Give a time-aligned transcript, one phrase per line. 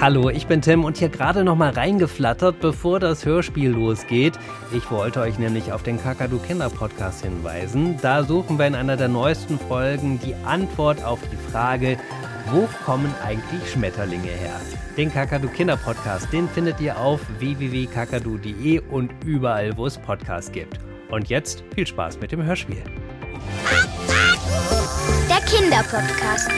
[0.00, 4.32] Hallo, ich bin Tim und hier gerade noch mal reingeflattert, bevor das Hörspiel losgeht.
[4.72, 7.98] Ich wollte euch nämlich auf den Kakadu Kinder Podcast hinweisen.
[8.00, 11.98] Da suchen wir in einer der neuesten Folgen die Antwort auf die Frage,
[12.50, 14.58] wo kommen eigentlich Schmetterlinge her?
[14.96, 20.80] Den Kakadu Kinder Podcast, den findet ihr auf www.kakadu.de und überall, wo es Podcasts gibt.
[21.10, 22.82] Und jetzt viel Spaß mit dem Hörspiel.
[25.28, 26.50] Der Kinderpodcast.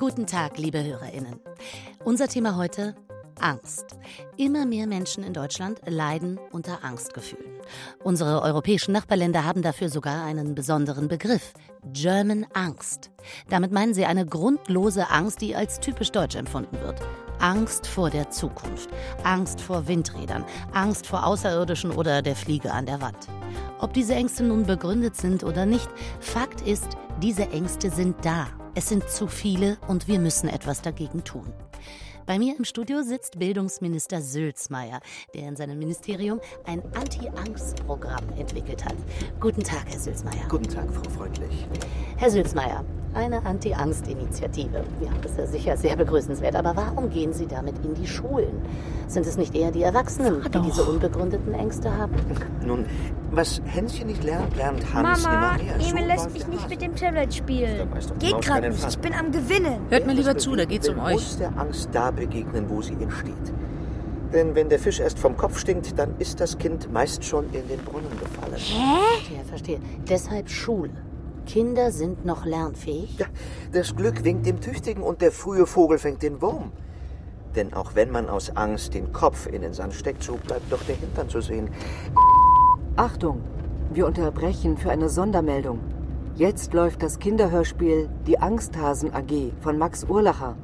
[0.00, 1.40] Guten Tag, liebe Hörerinnen.
[2.04, 2.96] Unser Thema heute
[3.38, 3.84] Angst.
[4.38, 7.60] Immer mehr Menschen in Deutschland leiden unter Angstgefühlen.
[8.02, 11.52] Unsere europäischen Nachbarländer haben dafür sogar einen besonderen Begriff.
[11.92, 13.10] German Angst.
[13.50, 16.98] Damit meinen sie eine grundlose Angst, die als typisch deutsch empfunden wird.
[17.38, 18.88] Angst vor der Zukunft,
[19.22, 23.28] Angst vor Windrädern, Angst vor Außerirdischen oder der Fliege an der Wand.
[23.78, 26.88] Ob diese Ängste nun begründet sind oder nicht, Fakt ist,
[27.20, 31.52] diese Ängste sind da es sind zu viele und wir müssen etwas dagegen tun.
[32.30, 35.00] Bei mir im Studio sitzt Bildungsminister Sülzmeier,
[35.34, 38.94] der in seinem Ministerium ein Anti-Angst-Programm entwickelt hat.
[39.40, 40.46] Guten Tag, Herr Sülzmeier.
[40.48, 41.66] Guten Tag, Frau Freundlich.
[42.18, 44.84] Herr Sülzmeier, eine Anti-Angst-Initiative.
[45.00, 46.54] Ja, das ist ja sicher sehr begrüßenswert.
[46.54, 48.62] Aber warum gehen Sie damit in die Schulen?
[49.08, 52.14] Sind es nicht eher die Erwachsenen, die diese unbegründeten Ängste haben?
[52.64, 52.84] Nun,
[53.32, 55.74] was Hänschen nicht lernt, lernt Hans Mama, immer mehr.
[55.74, 57.88] Emil So lässt mich nicht mit dem Tablet spielen.
[58.18, 59.80] Geht gerade keinen nicht, ich bin am Gewinnen.
[59.88, 61.36] Hört mir lieber zu, da geht's um euch.
[61.38, 63.46] der Angst da begegnen, wo sie entsteht.
[64.32, 67.66] Denn wenn der Fisch erst vom Kopf stinkt, dann ist das Kind meist schon in
[67.66, 68.52] den Brunnen gefallen.
[68.52, 69.80] Verstehe, verstehe.
[70.08, 70.92] Deshalb Schule.
[71.46, 73.18] Kinder sind noch lernfähig.
[73.18, 73.26] Ja,
[73.72, 76.70] das Glück winkt dem Tüchtigen und der frühe Vogel fängt den Wurm.
[77.56, 80.82] Denn auch wenn man aus Angst den Kopf in den Sand steckt, so bleibt doch
[80.84, 81.70] der Hintern zu sehen.
[82.94, 83.40] Achtung,
[83.92, 85.80] wir unterbrechen für eine Sondermeldung.
[86.36, 90.56] Jetzt läuft das Kinderhörspiel Die Angsthasen AG von Max Urlacher.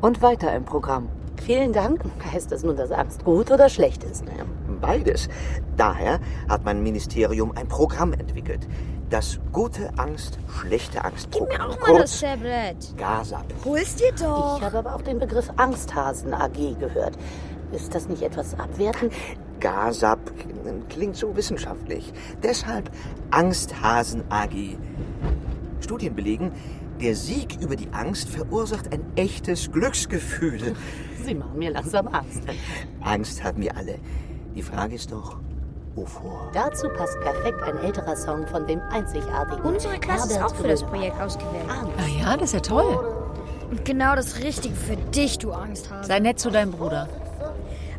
[0.00, 1.08] Und weiter im Programm.
[1.44, 2.02] Vielen Dank.
[2.32, 4.24] Heißt das nun, dass Angst gut oder schlecht ist?
[4.24, 4.44] Naja,
[4.80, 5.28] beides.
[5.76, 8.66] Daher hat mein Ministerium ein Programm entwickelt.
[9.10, 12.96] Das gute Angst, schlechte Angst Gib mir auch mal das Tablet.
[12.96, 13.44] GASAP.
[13.64, 14.58] Hol's dir doch.
[14.58, 17.18] Ich habe aber auch den Begriff Angsthasen AG gehört.
[17.72, 19.12] Ist das nicht etwas abwertend?
[19.58, 20.20] GASAP
[20.88, 22.12] klingt so wissenschaftlich.
[22.42, 22.90] Deshalb
[23.30, 24.76] Angsthasen AG.
[25.80, 26.52] Studien belegen,
[27.00, 30.74] der Sieg über die Angst verursacht ein echtes Glücksgefühl.
[31.24, 32.42] Sie machen mir langsam Angst.
[33.00, 33.98] Angst haben wir alle.
[34.54, 35.36] Die Frage ist doch,
[35.94, 36.50] wovor?
[36.52, 40.68] Dazu passt perfekt ein älterer Song von dem einzigartigen Unsere Klasse ist Herbert auch für
[40.68, 40.82] das.
[40.82, 41.64] Projekt ausgewählt.
[41.68, 42.98] Ah, Ah ja, das ist ja toll.
[43.70, 46.06] Und genau das Richtige für dich, du Angst hast.
[46.08, 47.08] Sei nett zu deinem Bruder.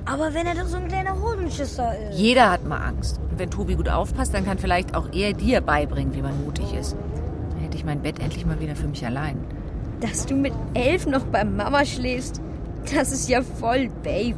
[0.03, 2.17] Aber wenn er doch so ein kleiner Hodenschisser ist.
[2.17, 3.19] Jeder hat mal Angst.
[3.29, 6.73] Und wenn Tobi gut aufpasst, dann kann vielleicht auch er dir beibringen, wie man mutig
[6.73, 6.95] ist.
[7.81, 9.43] Ich mein Bett endlich mal wieder für mich allein.
[10.01, 12.39] Dass du mit elf noch bei Mama schläfst,
[12.95, 14.35] das ist ja voll Baby.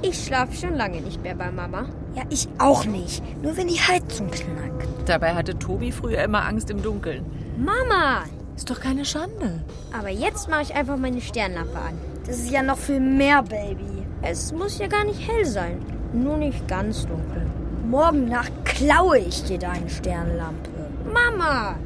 [0.00, 1.84] Ich schlafe schon lange nicht mehr bei Mama.
[2.14, 3.22] Ja, ich auch nicht.
[3.42, 4.88] Nur wenn die Heizung knackt.
[5.04, 7.26] Dabei hatte Tobi früher immer Angst im Dunkeln.
[7.58, 8.22] Mama!
[8.56, 9.62] Ist doch keine Schande.
[9.92, 11.98] Aber jetzt mache ich einfach meine Sternlampe an.
[12.24, 14.06] Das ist ja noch viel mehr, Baby.
[14.22, 15.84] Es muss ja gar nicht hell sein.
[16.14, 17.46] Nur nicht ganz dunkel.
[17.86, 20.70] Morgen Nacht klaue ich dir deine Sternlampe.
[21.12, 21.76] Mama!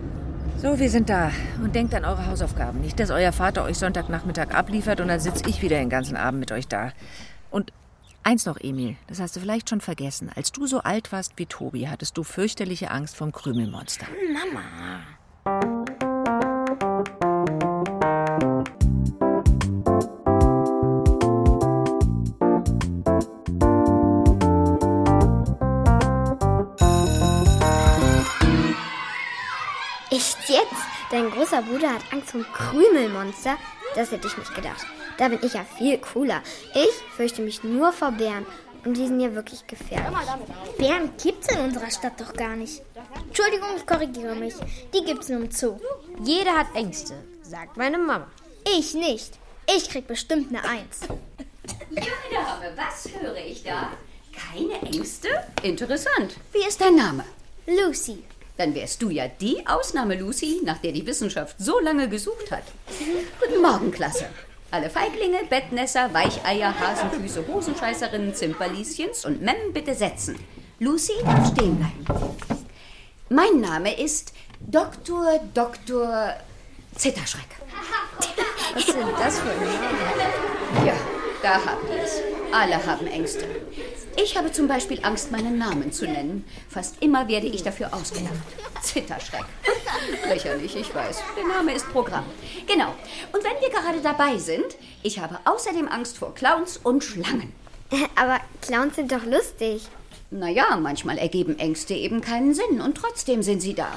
[0.58, 1.30] So, wir sind da.
[1.62, 2.80] Und denkt an eure Hausaufgaben.
[2.80, 6.40] Nicht, dass euer Vater euch Sonntagnachmittag abliefert und dann sitze ich wieder den ganzen Abend
[6.40, 6.92] mit euch da.
[7.50, 7.72] Und
[8.22, 10.30] eins noch, Emil, das hast du vielleicht schon vergessen.
[10.34, 14.06] Als du so alt warst wie Tobi, hattest du fürchterliche Angst vom Krümelmonster.
[15.44, 15.75] Echt
[31.10, 33.56] Dein großer Bruder hat Angst vor Krümelmonster?
[33.94, 34.84] Das hätte ich nicht gedacht.
[35.18, 36.42] Da bin ich ja viel cooler.
[36.74, 38.44] Ich fürchte mich nur vor Bären.
[38.84, 40.16] Und die sind ja wirklich gefährlich.
[40.78, 42.82] Bären gibt's in unserer Stadt doch gar nicht.
[43.26, 44.54] Entschuldigung, ich korrigiere mich.
[44.94, 45.78] Die gibt's nur im Zoo.
[46.22, 48.28] Jeder hat Ängste, sagt meine Mama.
[48.76, 49.38] Ich nicht.
[49.74, 51.00] Ich krieg bestimmt eine Eins.
[51.90, 53.90] Dame, was höre ich da?
[54.32, 55.28] Keine Ängste?
[55.62, 56.36] Interessant.
[56.52, 57.24] Wie ist dein Name?
[57.66, 58.22] Lucy.
[58.56, 62.64] Dann wärst du ja die Ausnahme, Lucy, nach der die Wissenschaft so lange gesucht hat.
[63.40, 64.26] Guten Morgen, Klasse.
[64.70, 70.38] Alle Feiglinge, Bettnässer, Weicheier, Hasenfüße, Hosenscheißerinnen, Zimperlieschens und Mem bitte setzen.
[70.78, 71.12] Lucy
[71.52, 72.36] stehen bleiben.
[73.28, 75.40] Mein Name ist Dr.
[75.54, 76.34] Dr.
[76.94, 77.48] Zitterschreck.
[78.74, 80.86] Was sind das für Namen?
[80.86, 80.94] Ja,
[81.42, 82.20] da habt ihr es.
[82.52, 83.44] Alle haben Ängste.
[84.16, 86.44] Ich habe zum Beispiel Angst, meinen Namen zu nennen.
[86.68, 88.32] Fast immer werde ich dafür ausgelacht.
[88.82, 89.44] Zitterschreck.
[90.28, 91.22] Lächerlich, ich weiß.
[91.36, 92.24] Der Name ist Programm.
[92.66, 92.94] Genau.
[93.32, 97.52] Und wenn wir gerade dabei sind, ich habe außerdem Angst vor Clowns und Schlangen.
[98.16, 99.82] Aber Clowns sind doch lustig.
[100.30, 103.88] Naja, manchmal ergeben Ängste eben keinen Sinn und trotzdem sind sie da.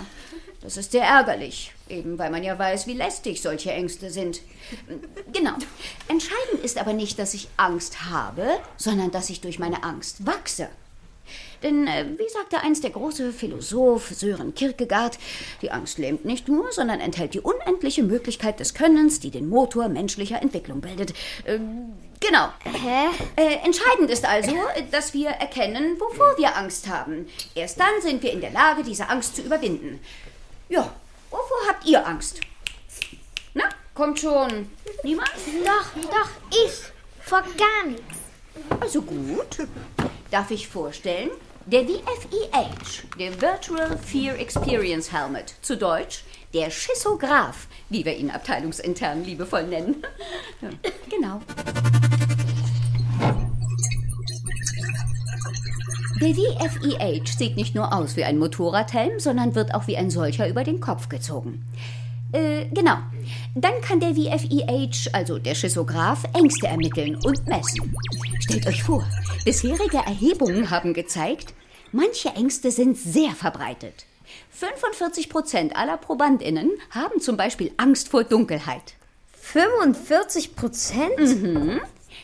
[0.62, 4.42] Das ist sehr ärgerlich, eben weil man ja weiß, wie lästig solche Ängste sind.
[5.34, 5.54] Genau.
[6.08, 8.46] Entscheidend ist aber nicht, dass ich Angst habe,
[8.78, 10.70] sondern dass ich durch meine Angst wachse.
[11.64, 15.18] Denn, äh, wie sagte einst der große Philosoph Sören Kierkegaard,
[15.62, 19.90] die Angst lähmt nicht nur, sondern enthält die unendliche Möglichkeit des Könnens, die den Motor
[19.90, 21.12] menschlicher Entwicklung bildet.
[21.44, 21.60] Äh,
[22.20, 22.50] genau.
[22.64, 23.08] Hä?
[23.36, 24.56] Äh, entscheidend ist also,
[24.92, 27.28] dass wir erkennen, wovor wir Angst haben.
[27.56, 30.00] Erst dann sind wir in der Lage, diese Angst zu überwinden.
[30.70, 30.94] Ja,
[31.30, 32.42] wovor habt ihr Angst?
[33.54, 34.70] Na, kommt schon.
[35.04, 35.32] Niemand?
[35.66, 36.30] Doch, doch,
[36.66, 36.82] ich.
[37.22, 38.18] Vor gar nichts.
[38.80, 39.68] Also gut.
[40.32, 41.32] Darf ich vorstellen?
[41.66, 46.24] Der VFEH, der Virtual Fear Experience Helmet, zu Deutsch
[46.54, 50.04] der Schissograph, wie wir ihn abteilungsintern liebevoll nennen.
[51.10, 51.42] Genau.
[56.22, 60.50] Der VFEH sieht nicht nur aus wie ein Motorradhelm, sondern wird auch wie ein solcher
[60.50, 61.66] über den Kopf gezogen.
[62.34, 62.98] Äh, genau.
[63.56, 67.96] Dann kann der VFEH, also der Schissograph, Ängste ermitteln und messen.
[68.42, 69.06] Stellt euch vor,
[69.46, 71.54] bisherige Erhebungen haben gezeigt,
[71.94, 74.06] manche Ängste sind sehr verbreitet.
[74.52, 78.96] 45 Prozent aller ProbandInnen haben zum Beispiel Angst vor Dunkelheit.
[79.32, 81.18] 45 Prozent?
[81.18, 81.80] Mhm.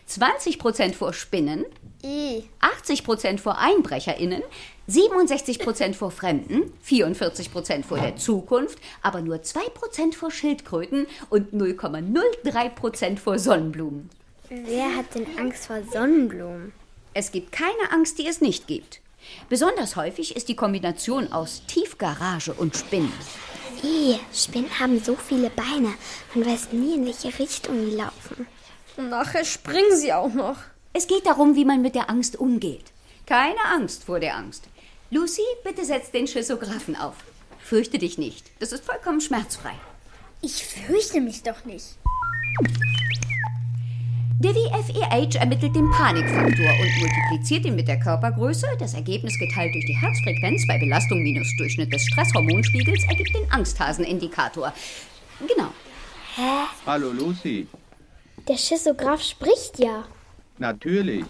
[0.05, 1.65] 20 Prozent vor Spinnen,
[2.03, 2.43] I.
[2.59, 4.43] 80 Prozent vor EinbrecherInnen,
[4.87, 11.07] 67 Prozent vor Fremden, 44 Prozent vor der Zukunft, aber nur 2 Prozent vor Schildkröten
[11.29, 14.09] und 0,03 Prozent vor Sonnenblumen.
[14.49, 16.71] Wer hat denn Angst vor Sonnenblumen?
[17.15, 19.01] Es gibt keine Angst, die es nicht gibt.
[19.49, 23.11] Besonders häufig ist die Kombination aus Tiefgarage und Spinnen.
[23.83, 24.19] I.
[24.31, 25.93] Spinnen haben so viele Beine.
[26.35, 28.47] Man weiß nie, in welche Richtung die laufen.
[28.97, 30.57] Und nachher springen sie auch noch.
[30.93, 32.85] Es geht darum, wie man mit der Angst umgeht.
[33.25, 34.63] Keine Angst vor der Angst.
[35.11, 37.15] Lucy, bitte setz den Schissographen auf.
[37.59, 38.45] Fürchte dich nicht.
[38.59, 39.73] Das ist vollkommen schmerzfrei.
[40.41, 41.97] Ich fürchte mich doch nicht.
[44.39, 48.67] Der VFEH ermittelt den Panikfaktor und multipliziert ihn mit der Körpergröße.
[48.79, 54.73] Das Ergebnis geteilt durch die Herzfrequenz bei Belastung minus Durchschnitt des Stresshormonspiegels ergibt den Angsthasenindikator.
[55.39, 55.69] Genau.
[56.35, 56.67] Hä?
[56.85, 57.67] Hallo Lucy.
[58.47, 60.05] Der Schissograph spricht ja.
[60.57, 61.25] Natürlich.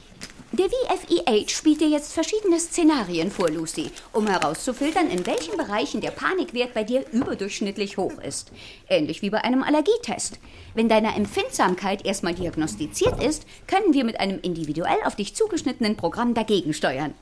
[0.52, 6.12] Der VFEH spielt dir jetzt verschiedene Szenarien vor, Lucy, um herauszufiltern, in welchen Bereichen der
[6.12, 8.54] Panikwert bei dir überdurchschnittlich hoch ist.
[8.88, 10.40] Ähnlich wie bei einem Allergietest.
[10.74, 16.34] Wenn deine Empfindsamkeit erstmal diagnostiziert ist, können wir mit einem individuell auf dich zugeschnittenen Programm
[16.34, 17.14] dagegen steuern.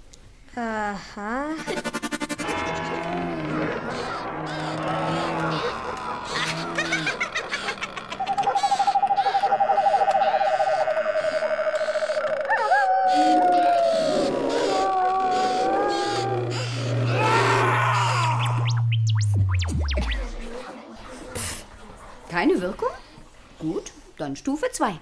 [0.56, 1.46] Aha.
[22.44, 22.90] Keine Wirkung?
[23.58, 24.96] Gut, dann Stufe 2.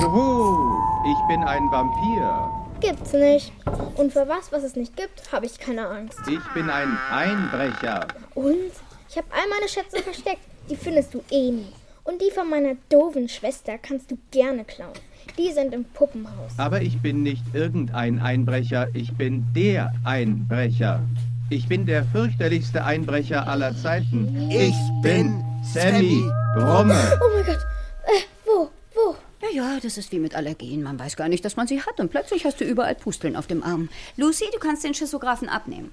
[0.00, 2.48] Uhu, ich bin ein Vampir.
[2.78, 3.52] Gibt's nicht.
[3.96, 6.20] Und für was, was es nicht gibt, habe ich keine Angst.
[6.28, 8.06] Ich bin ein Einbrecher.
[8.36, 8.70] Und
[9.08, 10.44] ich habe all meine Schätze versteckt.
[10.70, 11.72] Die findest du eh nie.
[12.04, 14.92] Und die von meiner doofen Schwester kannst du gerne klauen.
[15.36, 16.52] Die sind im Puppenhaus.
[16.56, 21.02] Aber ich bin nicht irgendein Einbrecher, ich bin der Einbrecher.
[21.50, 24.50] Ich bin der fürchterlichste Einbrecher aller Zeiten.
[24.50, 26.22] Ich bin Sammy
[26.54, 27.18] Brumme.
[27.22, 27.58] Oh mein Gott.
[28.04, 28.70] Äh, wo?
[28.94, 29.16] Wo?
[29.40, 30.82] Ja, ja, das ist wie mit Allergien.
[30.82, 33.46] Man weiß gar nicht, dass man sie hat und plötzlich hast du überall Pusteln auf
[33.46, 33.88] dem Arm.
[34.16, 35.92] Lucy, du kannst den Schissographen abnehmen.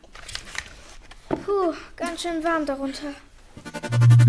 [1.29, 3.13] Puh, ganz schön warm darunter.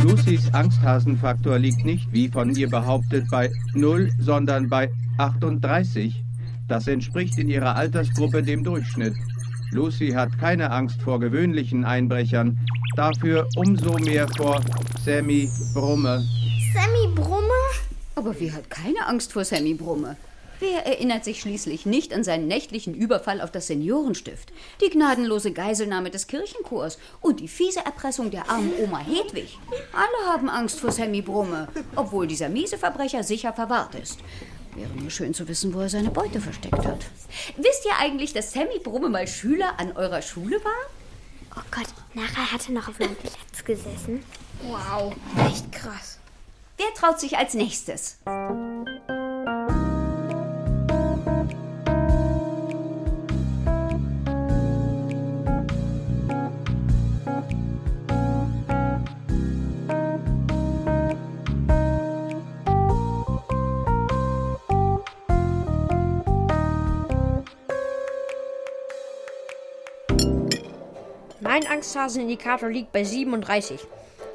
[0.05, 6.23] Lucys Angsthasenfaktor liegt nicht, wie von ihr behauptet, bei 0, sondern bei 38.
[6.69, 9.15] Das entspricht in ihrer Altersgruppe dem Durchschnitt.
[9.73, 12.59] Lucy hat keine Angst vor gewöhnlichen Einbrechern,
[12.95, 14.61] dafür umso mehr vor
[15.05, 16.25] Sammy Brumme.
[16.73, 17.49] Sammy Brumme?
[18.15, 20.17] Aber wer hat keine Angst vor Sammy Brumme?
[20.59, 26.11] Wer erinnert sich schließlich nicht an seinen nächtlichen Überfall auf das Seniorenstift, die gnadenlose Geiselnahme
[26.11, 29.59] des Kirchenchors und die fiese Erpressung der armen Oma Hedwig?
[29.93, 34.21] Alle haben Angst vor Sammy Brumme, obwohl dieser miese Verbrecher sicher verwahrt ist.
[34.77, 37.07] Wäre nur schön zu wissen, wo er seine Beute versteckt hat.
[37.57, 41.57] Wisst ihr eigentlich, dass Sammy Brumme mal Schüler an eurer Schule war?
[41.57, 44.23] Oh Gott, nachher hat er noch auf meinem Platz gesessen.
[44.63, 45.15] Wow,
[45.49, 46.19] echt krass.
[46.77, 48.19] Wer traut sich als nächstes?
[71.77, 73.87] Angsthasenindikator liegt bei 37.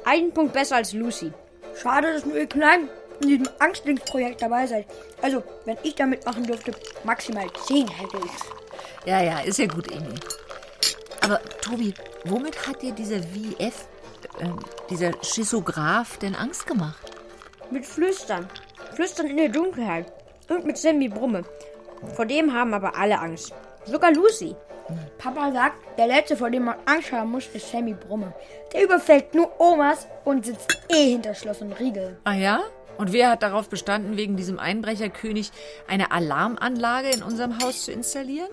[0.04, 1.32] Einen Punkt besser als Lucy.
[1.80, 2.88] Schade, dass nur ihr Kleinen
[3.20, 4.86] in diesem Angstlingsprojekt dabei seid.
[5.20, 6.72] Also, wenn ich da mitmachen dürfte,
[7.02, 9.06] maximal 10 hätte ich.
[9.06, 10.14] Ja, ja, ist ja gut, Emil.
[11.20, 11.94] Aber Tobi,
[12.24, 13.88] womit hat dir dieser VF,
[14.38, 14.48] äh,
[14.88, 17.10] dieser Schizograph denn Angst gemacht?
[17.70, 18.48] Mit Flüstern.
[18.94, 20.12] Flüstern in der Dunkelheit.
[20.48, 21.44] Und mit Sammy Brumme.
[22.14, 23.52] Vor dem haben aber alle Angst.
[23.84, 24.54] Sogar Lucy.
[25.18, 28.32] Papa sagt, der letzte, vor dem man Angst haben muss, ist Sammy Brumme.
[28.72, 32.18] Der überfällt nur Omas und sitzt eh hinter Schloss und Riegel.
[32.24, 32.60] Ah ja?
[32.98, 35.50] Und wer hat darauf bestanden, wegen diesem Einbrecherkönig
[35.88, 38.50] eine Alarmanlage in unserem Haus zu installieren?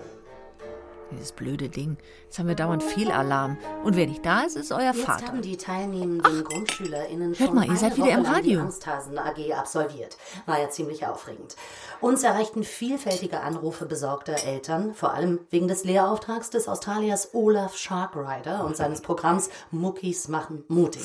[1.10, 1.96] Dieses blöde Ding.
[2.24, 3.58] Jetzt haben wir dauernd Fehlalarm.
[3.84, 5.26] Und wer nicht da ist, ist euer Jetzt Vater.
[5.26, 8.50] haben die teilnehmenden GrundschülerInnen hört schon mal, ihr seid wieder im Woche Radio.
[8.52, 10.16] Die Angsthasen AG absolviert.
[10.46, 11.56] War ja ziemlich aufregend.
[12.00, 18.64] Uns erreichten vielfältige Anrufe besorgter Eltern, vor allem wegen des Lehrauftrags des Australiers Olaf Sharkrider
[18.64, 21.02] und seines Programms Muckis machen mutig.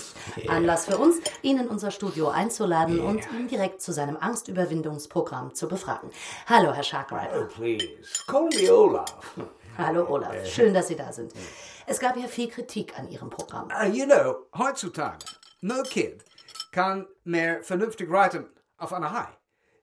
[0.48, 5.68] Anlass für uns, ihn in unser Studio einzuladen und ihn direkt zu seinem Angstüberwindungsprogramm zu
[5.68, 6.10] befragen.
[6.48, 7.48] Hallo, Herr Sharkrider.
[7.56, 7.88] Please,
[8.28, 9.06] call me Olaf.
[9.78, 10.46] Hallo, Olaf.
[10.46, 11.34] Schön, dass Sie da sind.
[11.86, 13.68] Es gab ja viel Kritik an Ihrem Programm.
[13.70, 15.26] Uh, you know, heutzutage,
[15.62, 16.24] no kid
[16.72, 18.46] kann mehr vernünftig reiten
[18.78, 19.28] auf einer Hai.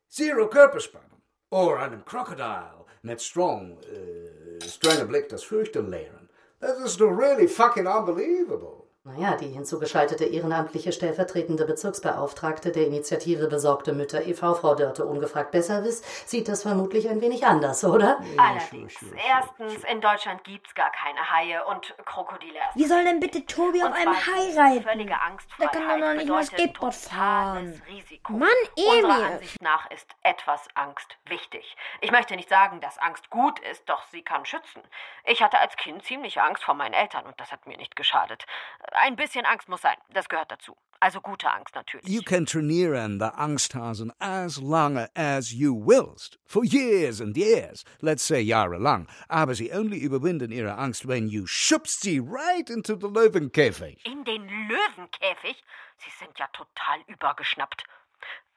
[0.09, 1.23] Zero Körperspannung.
[1.51, 6.31] Oder einem Crocodile mit strong, äh, strenger Blick das Fürchten lehren.
[6.61, 8.82] Das ist doch really fucking unbelievable.
[9.04, 16.02] Naja, die hinzugeschaltete ehrenamtliche stellvertretende Bezirksbeauftragte der Initiative Besorgte Mütter e.V., Frau Dörte ungefragt besserwiss,
[16.25, 18.21] sieht das vermutlich ein wenig anders, oder?
[18.37, 18.94] Allerdings.
[19.28, 22.54] Erstens, in Deutschland gibt's gar keine Haie und Krokodile.
[22.54, 24.85] erst Wie soll denn bitte Tobi auf Und einem Hai reiten?
[24.85, 27.82] Völlige Angstfreiheit kann doch noch nicht mal Skateboard fahren.
[27.88, 28.32] Risiko.
[28.35, 29.32] Mann, Unserer Emil.
[29.32, 31.76] Ansicht nach ist etwas Angst wichtig.
[32.02, 34.80] Ich möchte nicht sagen, dass Angst gut ist, doch sie kann schützen.
[35.25, 38.47] Ich hatte als Kind ziemlich Angst vor meinen Eltern und das hat mir nicht geschadet.
[38.95, 40.77] Ein bisschen Angst muss sein, das gehört dazu.
[41.01, 42.09] Also gute Angst natürlich.
[42.09, 46.39] You can trainieren the Angsthasen as lange as you willst.
[46.47, 47.85] For years and years.
[48.01, 49.09] Let's say jahrelang.
[49.29, 53.99] Aber sie only überwinden ihre Angst, when you schubst sie right into the Löwenkäfig.
[54.07, 55.65] In den Löwenkäfig?
[55.99, 57.85] Sie sind ja total übergeschnappt.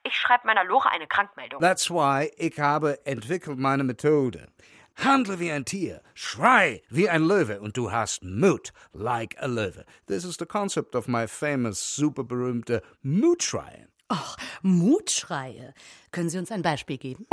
[0.04, 1.60] Ich schreibe meiner Lore eine Krankmeldung.
[1.60, 4.46] That's why ich habe entwickelt meine Methode.
[4.96, 9.84] Handle wie ein Tier, schrei wie ein Löwe und du hast Mut like a Löwe.
[10.06, 13.88] This is the concept of my famous, superberühmte Mutschreien.
[14.10, 15.74] Och, Mutschreie.
[16.12, 17.26] Können Sie uns ein Beispiel geben?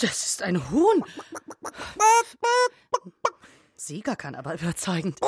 [0.00, 1.04] Das ist ein Huhn.
[3.86, 5.18] Sieger kann aber überzeugend.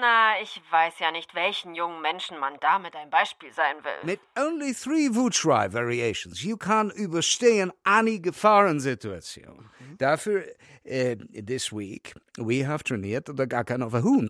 [0.00, 4.04] Na, ich weiß ja nicht, welchen jungen Menschen man damit ein Beispiel sein will.
[4.04, 9.70] Mit only three Wutschrei variations, you kann überstehen eine Gefahrensituation.
[9.96, 10.44] Dafür,
[10.84, 11.16] äh,
[11.46, 14.28] this week, we have trainiert der Gackern auf ein Huhn,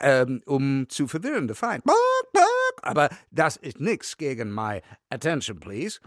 [0.00, 1.82] ähm, um zu verwirren, der Feind.
[2.82, 5.98] Aber das ist nix gegen my attention, please.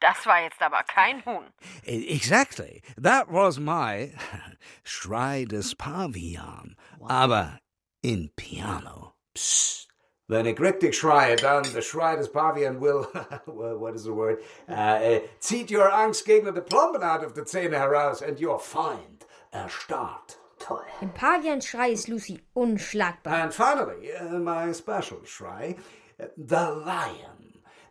[0.00, 1.44] Das war jetzt aber kein Huhn.
[1.84, 2.82] Exactly.
[3.00, 4.12] That was my
[4.84, 6.76] Schrei des Pavian.
[7.06, 7.58] Aber
[8.02, 9.14] in Piano.
[9.34, 9.82] Psst.
[10.28, 13.06] Wenn ich richtig schreie, dann der Schrei des Pavian will,
[13.46, 17.76] what is the word, äh, äh, zieht your Angstgegner die Plomben out of the Zähne
[17.78, 20.38] heraus and your Feind erstarrt.
[20.58, 20.80] Toll.
[21.00, 23.32] Im Pavians Schrei ist Lucy unschlagbar.
[23.42, 25.76] And finally, uh, my special Schrei,
[26.20, 27.31] uh, the Lion,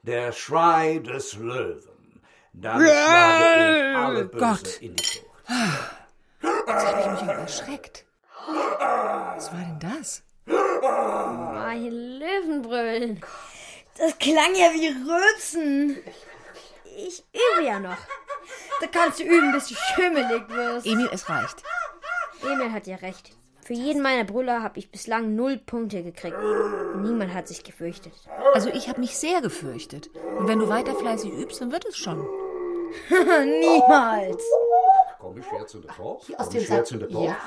[0.04, 2.22] der Schrei des Löwen.
[2.54, 4.82] Damit schlage ich alle Böse Gott.
[4.82, 5.26] in die Flucht.
[6.68, 8.06] Jetzt habe ich mich auch erschreckt.
[8.48, 10.24] Was war denn das?
[10.46, 11.86] Mein
[12.20, 13.22] Löwenbrüllen.
[13.98, 15.98] Das klang ja wie Rülpsen.
[16.98, 17.98] Ich übe ja noch.
[18.82, 20.86] Da kannst du üben, bis du schimmelig wirst.
[20.86, 21.64] Emil, es reicht.
[22.42, 23.32] Emil hat ja recht.
[23.72, 26.36] Für jeden meiner Brüller habe ich bislang null Punkte gekriegt.
[26.98, 28.12] Niemand hat sich gefürchtet.
[28.54, 30.10] Also ich habe mich sehr gefürchtet.
[30.38, 32.20] Und wenn du weiter fleißig übst, dann wird es schon.
[33.10, 34.44] Niemals.
[35.20, 36.18] Komm ich jetzt in der Top?
[36.18, 36.92] Aus Komm dem Satz.
[37.12, 37.38] Ja.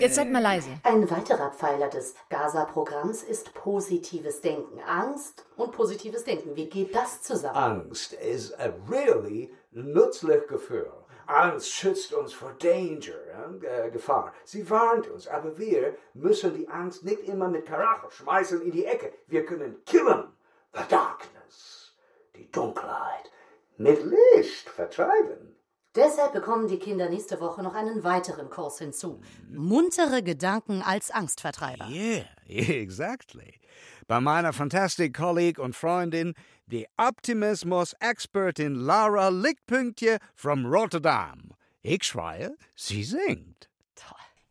[0.00, 0.70] Jetzt seid mal leise.
[0.84, 4.80] Ein weiterer Pfeiler des Gaza-Programms ist positives Denken.
[4.88, 6.56] Angst und positives Denken.
[6.56, 7.56] Wie geht das zusammen?
[7.56, 10.90] Angst ist ein really nützliches Gefühl.
[11.26, 14.32] Angst schützt uns vor Danger, äh, Gefahr.
[14.44, 18.84] Sie warnt uns, aber wir müssen die Angst nicht immer mit Karacho schmeißen in die
[18.84, 19.12] Ecke.
[19.26, 20.32] Wir können killen.
[20.72, 21.94] The darkness,
[22.34, 23.30] die Dunkelheit,
[23.76, 25.53] mit Licht vertreiben.
[25.94, 29.20] Deshalb bekommen die Kinder nächste Woche noch einen weiteren Kurs hinzu.
[29.48, 31.86] Muntere Gedanken als Angstvertreiber.
[31.88, 33.60] Yeah, exactly.
[34.08, 36.34] Bei meiner Fantastic Colleague und Freundin,
[36.66, 41.52] die Optimismus-Expertin Lara Lichtpünktje from Rotterdam.
[41.82, 43.68] Ich schreie, sie singt.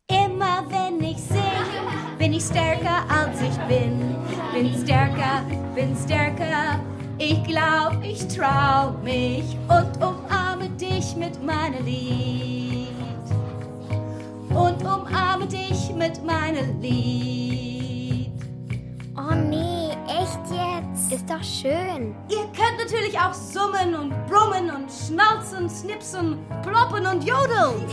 [0.08, 1.40] Immer wenn ich sing,
[2.18, 4.14] bin ich stärker als ich bin.
[4.52, 5.42] Bin stärker,
[5.74, 6.80] bin stärker.
[7.18, 10.23] Ich glaub, ich trau mich und umarme
[11.14, 12.88] dich mit meinem Lied.
[14.50, 18.30] Und umarme dich mit meinem Lied.
[19.16, 21.12] Oh nee, echt jetzt?
[21.12, 22.14] Ist doch schön.
[22.28, 27.84] Ihr könnt natürlich auch summen und brummen und schnauzen, snipsen, ploppen und jodeln.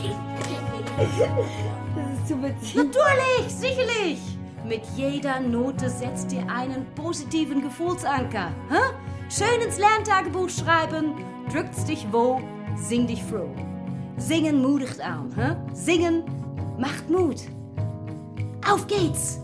[1.93, 2.75] Das ist zu witzig.
[2.75, 4.19] Natürlich, sicherlich.
[4.63, 8.51] Mit jeder Note setzt ihr einen positiven Gefühlsanker.
[8.69, 8.79] Hä?
[9.29, 11.15] Schön ins Lerntagebuch schreiben,
[11.51, 12.41] drückt's dich wo,
[12.77, 13.49] sing dich froh.
[14.17, 15.31] Singen moedigt an.
[15.35, 15.55] Hä?
[15.73, 16.23] Singen
[16.77, 17.41] macht Mut.
[18.71, 19.39] Auf geht's!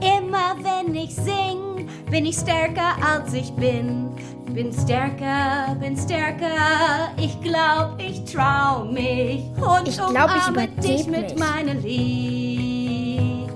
[0.00, 4.08] Immer wenn ich sing, bin ich stärker als ich bin.
[4.52, 7.10] Bin stärker, bin stärker.
[7.16, 9.44] Ich glaub, ich trau mich.
[9.56, 11.38] Und Ich glaub, ich umarme überleb dich mit mich.
[11.38, 13.48] meinem Lied.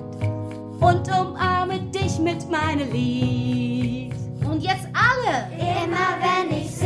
[0.81, 4.15] Und umarme dich mit meinem Lied.
[4.49, 5.49] Und jetzt alle!
[5.59, 6.78] Immer wenn ich sing, ich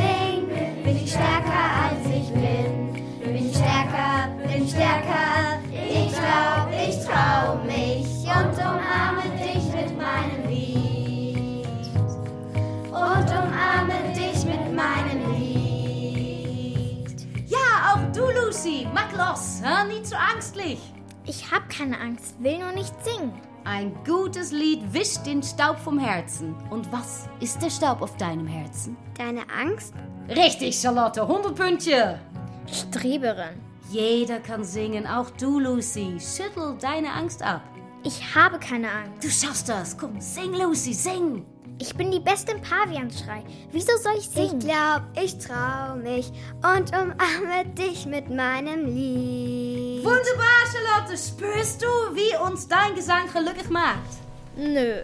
[1.12, 2.92] stärker als ich bin.
[3.20, 5.60] Bin stärker, bin stärker.
[5.72, 11.66] Ich glaub, ich trau mich und umarme dich mit meinem Lied.
[12.86, 17.26] Und umarme dich mit meinem Lied.
[17.46, 18.86] Ja, auch du, Lucy.
[18.92, 19.86] Mach los, hä?
[19.88, 20.80] nicht so angstlich.
[21.24, 23.32] Ich hab keine Angst, will nur nicht singen.
[23.64, 26.56] Ein gutes Lied wischt den Staub vom Herzen.
[26.70, 28.96] Und was ist der Staub auf deinem Herzen?
[29.16, 29.94] Deine Angst?
[30.28, 32.18] Richtig, Charlotte, 100 Pünktchen.
[32.70, 33.60] Streberin.
[33.90, 36.18] Jeder kann singen, auch du, Lucy.
[36.18, 37.62] Schüttel deine Angst ab.
[38.04, 39.22] Ich habe keine Angst.
[39.22, 39.96] Du schaffst das.
[39.96, 41.44] Komm, sing, Lucy, sing.
[41.78, 43.42] Ich bin die Beste im Pavianschrei.
[43.72, 44.58] Wieso soll ich singen?
[44.60, 46.30] Ich glaub, ich trau mich
[46.62, 50.04] und umarme dich mit meinem Lied.
[50.04, 51.16] Wunderbar, Charlotte.
[51.16, 53.98] Spürst du, wie uns dein Gesang glücklich macht?
[54.56, 55.02] Nö.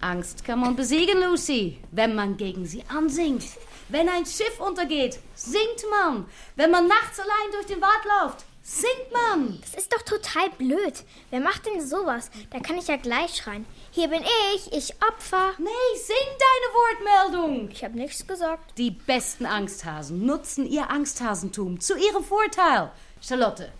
[0.00, 3.44] Angst kann man besiegen, Lucy, wenn man gegen sie ansingt.
[3.88, 6.26] Wenn ein Schiff untergeht, singt man.
[6.56, 9.60] Wenn man nachts allein durch den Wald läuft, singt man.
[9.60, 11.04] Das ist doch total blöd.
[11.30, 12.30] Wer macht denn sowas?
[12.50, 13.64] Da kann ich ja gleich schreien.
[13.92, 14.22] Hier bin
[14.54, 15.52] ich, ich Opfer.
[15.58, 17.70] Nee, sing deine Wortmeldung.
[17.70, 18.76] Ich habe nichts gesagt.
[18.76, 22.90] Die besten Angsthasen nutzen ihr Angsthasentum zu ihrem Vorteil.
[23.22, 23.70] Charlotte,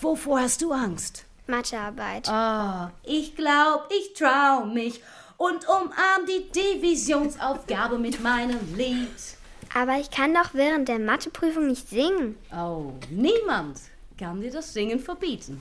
[0.00, 1.24] wovor hast du Angst?
[1.46, 2.28] Mathearbeit.
[2.28, 5.00] Ah, ich glaub, ich trau mich
[5.36, 9.08] und umarm die Divisionsaufgabe mit meinem Lied.
[9.76, 12.36] Aber ich kann doch während der Matheprüfung nicht singen.
[12.56, 13.80] Oh, niemand
[14.16, 15.60] kann dir das Singen verbieten.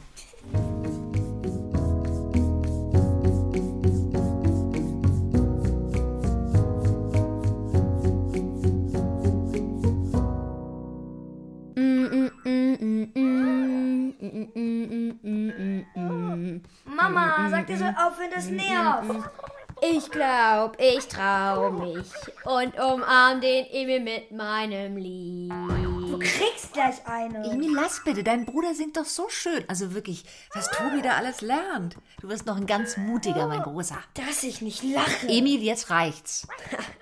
[16.85, 19.29] Mama, sag dir so auf, wenn das nervt.
[19.91, 22.07] Ich glaub, ich trau mich
[22.45, 25.51] und umarm den Emil mit meinem Lied.
[25.51, 27.51] Du kriegst gleich eine.
[27.51, 28.23] Emil, lass bitte.
[28.23, 29.65] Dein Bruder singt doch so schön.
[29.67, 31.97] Also wirklich, was Tobi da alles lernt.
[32.21, 33.97] Du wirst noch ein ganz mutiger, mein Großer.
[34.13, 35.27] Dass ich nicht lache.
[35.27, 36.47] Emil, jetzt reicht's.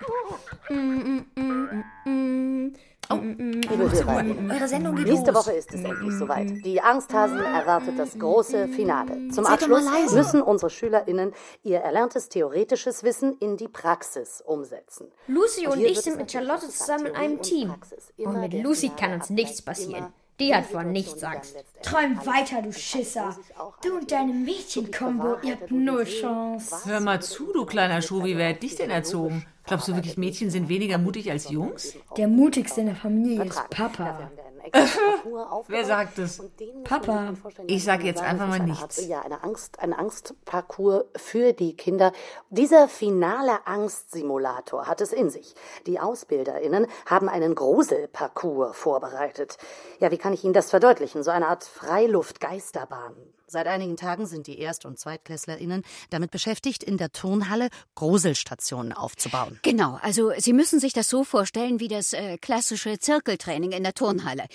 [0.07, 0.73] Oh,
[2.05, 5.45] Liebe Hörer, eure Sendung geht nächste los.
[5.45, 6.65] Woche ist es endlich soweit.
[6.65, 9.29] Die Angsthasen erwartet das große Finale.
[9.29, 15.07] Zum Abschluss müssen unsere SchülerInnen ihr erlerntes theoretisches Wissen in die Praxis umsetzen.
[15.27, 17.73] Lucy und hier ich sind mit Charlotte zusammen in einem und Team.
[18.17, 20.13] Und mit Lucy kann uns nichts passieren.
[20.39, 21.55] Die hat vor nichts Angst.
[21.83, 23.37] Träum weiter, du Schisser.
[23.83, 26.77] Du und deine Mädchenkombo, ihr habt null Chance.
[26.85, 29.45] Hör mal zu, du kleiner Schuh, wie wer hat dich denn erzogen?
[29.71, 31.95] Glaubst du wirklich, Mädchen sind weniger mutig als Jungs?
[32.17, 34.29] Der mutigste in der Familie ist Papa.
[35.69, 36.43] Wer sagt es?
[36.83, 37.35] Papa.
[37.67, 39.07] Ich sage jetzt einfach mal nichts.
[39.07, 42.11] ja, eine Angst, ein Angstparcours für die Kinder.
[42.49, 45.55] Dieser finale Angstsimulator hat es in sich.
[45.87, 49.57] Die AusbilderInnen haben einen Gruselparcours vorbereitet.
[50.01, 51.23] Ja, wie kann ich Ihnen das verdeutlichen?
[51.23, 53.15] So eine Art Freiluftgeisterbahn.
[53.51, 59.59] Seit einigen Tagen sind die Erst- und ZweitklässlerInnen damit beschäftigt, in der Turnhalle Gruselstationen aufzubauen.
[59.61, 63.93] Genau, also Sie müssen sich das so vorstellen wie das äh, klassische Zirkeltraining in der
[63.93, 64.45] Turnhalle.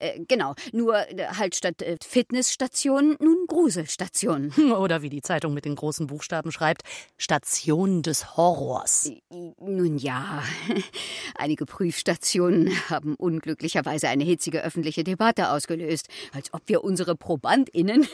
[0.00, 4.52] Äh, genau, nur äh, halt statt äh, Fitnessstationen nun Gruselstationen.
[4.72, 6.80] Oder wie die Zeitung mit den großen Buchstaben schreibt,
[7.18, 9.10] Station des Horrors.
[9.28, 10.42] Nun ja,
[11.34, 18.08] einige Prüfstationen haben unglücklicherweise eine hitzige öffentliche Debatte ausgelöst, als ob wir unsere ProbandInnen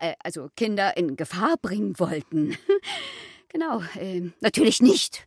[0.00, 2.56] äh, also Kinder in Gefahr bringen wollten.
[3.48, 5.26] genau, äh, natürlich nicht.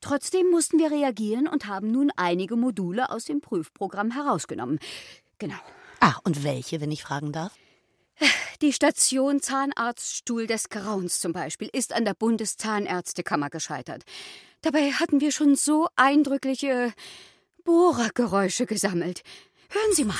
[0.00, 4.80] Trotzdem mussten wir reagieren und haben nun einige Module aus dem Prüfprogramm herausgenommen.
[5.38, 5.58] Genau.
[6.00, 7.52] Ah, und welche, wenn ich fragen darf?
[8.60, 14.04] Die Station Zahnarztstuhl des Grauens zum Beispiel ist an der Bundeszahnärztekammer gescheitert.
[14.60, 16.92] Dabei hatten wir schon so eindrückliche
[17.64, 19.22] Bohrergeräusche gesammelt.
[19.68, 20.16] Hören Sie mal.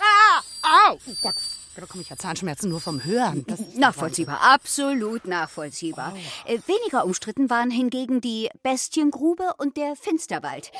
[0.00, 0.42] Ah!
[0.66, 0.98] Au!
[1.08, 1.55] Oh Gott.
[1.76, 3.44] Da bekomme ich ja Zahnschmerzen nur vom Hören.
[3.46, 6.14] Das nachvollziehbar, absolut nachvollziehbar.
[6.14, 6.50] Oh.
[6.50, 10.72] Äh, weniger umstritten waren hingegen die Bestiengrube und der Finsterwald.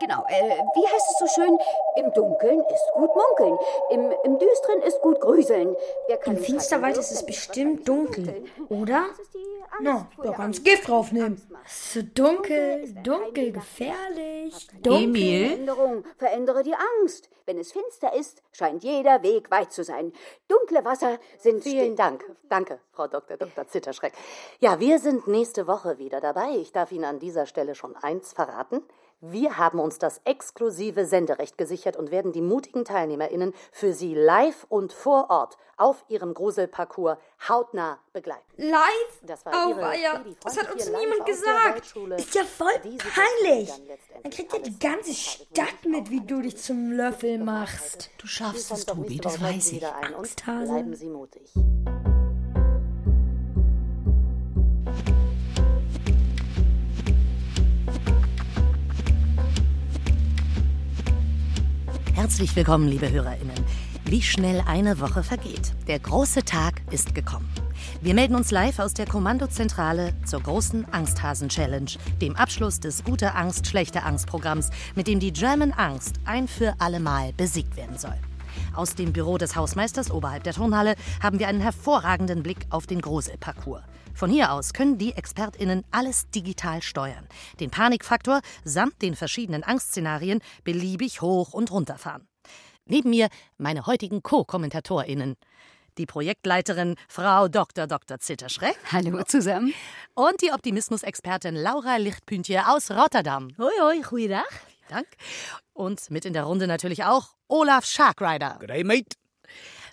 [0.00, 1.58] Genau, äh, wie heißt es so schön?
[1.96, 3.58] Im Dunkeln ist gut munkeln,
[3.90, 5.74] im, im Düsteren ist gut grüseln.
[6.26, 9.06] Im Finsterwald ist es bestimmt dunkel, oder?
[9.80, 11.40] Na, no, da kannst Gift draufnehmen.
[11.66, 14.68] So dunkel, dunkel, gefährlich.
[14.82, 15.04] Dunkel.
[15.04, 15.48] Emil?
[15.48, 17.30] Veränderung, verändere die Angst.
[17.46, 20.12] Wenn es finster ist, scheint jeder Weg weit zu sein.
[20.48, 21.62] Dunkle Wasser sind.
[21.62, 22.24] Vielen Dank.
[22.48, 23.36] Danke, Frau Dr.
[23.36, 23.66] Dr.
[23.66, 24.12] Zitterschreck.
[24.60, 26.56] Ja, wir sind nächste Woche wieder dabei.
[26.56, 28.82] Ich darf Ihnen an dieser Stelle schon eins verraten.
[29.20, 34.64] Wir haben uns das exklusive Senderecht gesichert und werden die mutigen TeilnehmerInnen für Sie live
[34.68, 38.44] und vor Ort auf ihrem Gruselparcours hautnah begleiten.
[38.56, 39.20] Live?
[39.22, 40.24] Das war oh, ihre ja.
[40.44, 41.94] Das hat uns niemand gesagt.
[42.16, 43.72] Ist ja voll peinlich.
[44.22, 48.10] Dann kriegt ja die ganze Stadt mit, wie du dich zum Löffel machst.
[48.18, 49.84] Du schaffst es, Tobi, das weiß ich.
[49.84, 50.72] Angsthase.
[50.72, 51.52] Bleiben Sie mutig.
[62.18, 63.54] Herzlich willkommen, liebe HörerInnen.
[64.04, 65.72] Wie schnell eine Woche vergeht.
[65.86, 67.48] Der große Tag ist gekommen.
[68.02, 73.68] Wir melden uns live aus der Kommandozentrale zur großen Angsthasen-Challenge, dem Abschluss des Gute Angst,
[73.68, 78.18] Schlechte Angst-Programms, mit dem die German Angst ein für allemal besiegt werden soll.
[78.74, 83.00] Aus dem Büro des Hausmeisters oberhalb der Turnhalle haben wir einen hervorragenden Blick auf den
[83.00, 83.84] Gruselparcours.
[84.18, 87.28] Von hier aus können die ExpertInnen alles digital steuern.
[87.60, 92.26] Den Panikfaktor samt den verschiedenen Angstszenarien beliebig hoch und runter fahren.
[92.84, 93.28] Neben mir
[93.58, 95.36] meine heutigen Co-KommentatorInnen.
[95.98, 97.86] Die Projektleiterin Frau Dr.
[97.86, 98.18] Dr.
[98.18, 98.76] Zitterschreck.
[98.90, 99.72] Hallo zusammen.
[100.14, 103.50] Und die Optimismusexpertin Laura Lichtpüntje aus Rotterdam.
[103.56, 104.50] Hoi, hoi, goeiedag.
[104.88, 105.06] Dank.
[105.74, 108.56] Und mit in der Runde natürlich auch Olaf Sharkrider.
[108.58, 109.16] Good day, mate.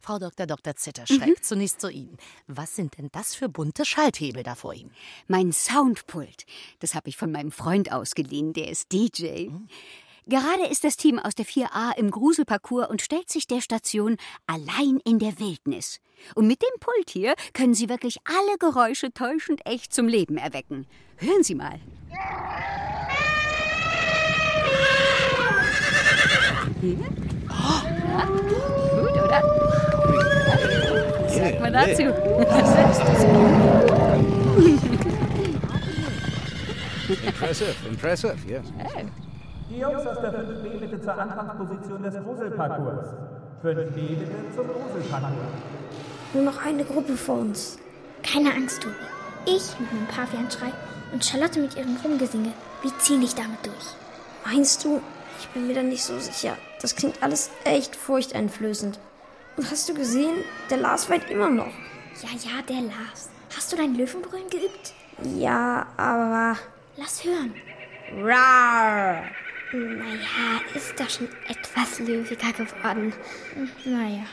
[0.05, 0.45] Frau Dr.
[0.45, 0.75] Dr.
[0.75, 1.41] Zitterschreck, mhm.
[1.41, 2.15] zunächst zu Ihnen.
[2.45, 4.91] Was sind denn das für bunte Schalthebel da vor Ihnen?
[5.27, 6.45] Mein Soundpult.
[6.77, 9.47] Das habe ich von meinem Freund ausgeliehen, der ist DJ.
[9.47, 9.67] Mhm.
[10.27, 14.99] Gerade ist das Team aus der 4a im Gruselparcours und stellt sich der Station allein
[15.05, 15.99] in der Wildnis.
[16.35, 20.85] Und mit dem Pult hier können Sie wirklich alle Geräusche täuschend echt zum Leben erwecken.
[21.17, 21.79] Hören Sie mal.
[26.79, 26.99] Hier?
[27.49, 27.95] Oh.
[28.17, 28.84] Ja,
[29.25, 29.41] oder?
[31.23, 32.03] Was sagt man dazu?
[37.25, 38.65] impressive, impressive, yes.
[39.69, 43.07] Die Jungs aus der 5B bitte zur Anfangsposition des Gruselparcours.
[43.63, 45.33] 5B bitte zum Gruselparcours.
[46.33, 47.77] Nur noch eine Gruppe vor uns.
[48.23, 48.95] Keine Angst, Tobi.
[49.45, 50.71] Ich mit meinem Pavianschrei
[51.13, 52.51] und Charlotte mit ihrem Rumgesinge.
[52.81, 53.95] Wir ziehen dich damit durch.
[54.45, 55.01] Meinst du?
[55.39, 56.55] Ich bin mir da nicht so sicher.
[56.81, 58.99] Das klingt alles echt furchteinflößend.
[59.57, 61.71] Und hast du gesehen, der Lars weint immer noch.
[62.21, 63.29] Ja, ja, der Lars.
[63.55, 64.93] Hast du dein Löwenbrüllen geübt?
[65.37, 66.57] Ja, aber.
[66.97, 67.53] Lass hören.
[68.21, 69.23] Rar.
[69.71, 73.13] Naja, ist doch schon etwas löwiger geworden.
[73.83, 74.25] Naja,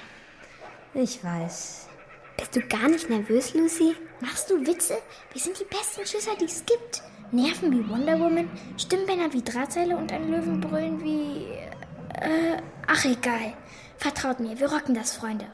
[0.95, 1.89] ich weiß.
[2.37, 3.95] Bist du gar nicht nervös, Lucy?
[4.21, 4.99] Machst du Witze?
[5.33, 7.03] Wir sind die besten Schüsser, die es gibt.
[7.33, 11.47] Nerven wie Wonder Woman, Stimmbänder wie Drahtseile und ein Löwenbrüllen wie.
[12.21, 13.55] Äh, ach, egal.
[13.99, 15.47] Vertraut mir, wir rocken das, Freunde.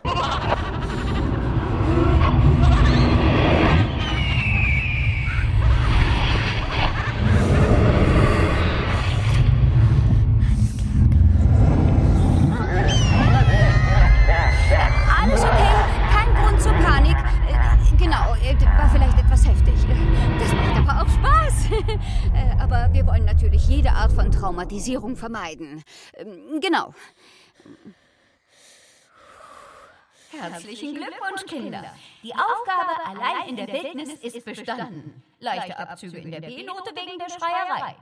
[15.20, 15.74] Alles okay,
[16.10, 17.16] kein Grund zur Panik.
[18.78, 19.74] War vielleicht etwas heftig.
[20.38, 21.68] Das macht aber auch Spaß.
[22.60, 25.82] Aber wir wollen natürlich jede Art von Traumatisierung vermeiden.
[26.14, 26.94] Ähm, genau.
[30.40, 31.84] Herzlichen Glückwunsch, Kinder.
[32.22, 35.22] Die Aufgabe allein in der Wildnis ist bestanden.
[35.40, 37.96] Leichte Abzüge in der B-Note wegen der Schreierei.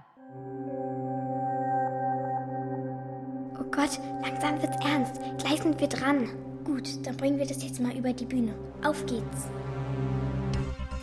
[3.59, 5.21] Oh Gott, langsam wird's ernst.
[5.39, 6.29] Gleich sind wir dran.
[6.65, 8.55] Gut, dann bringen wir das jetzt mal über die Bühne.
[8.85, 9.49] Auf geht's.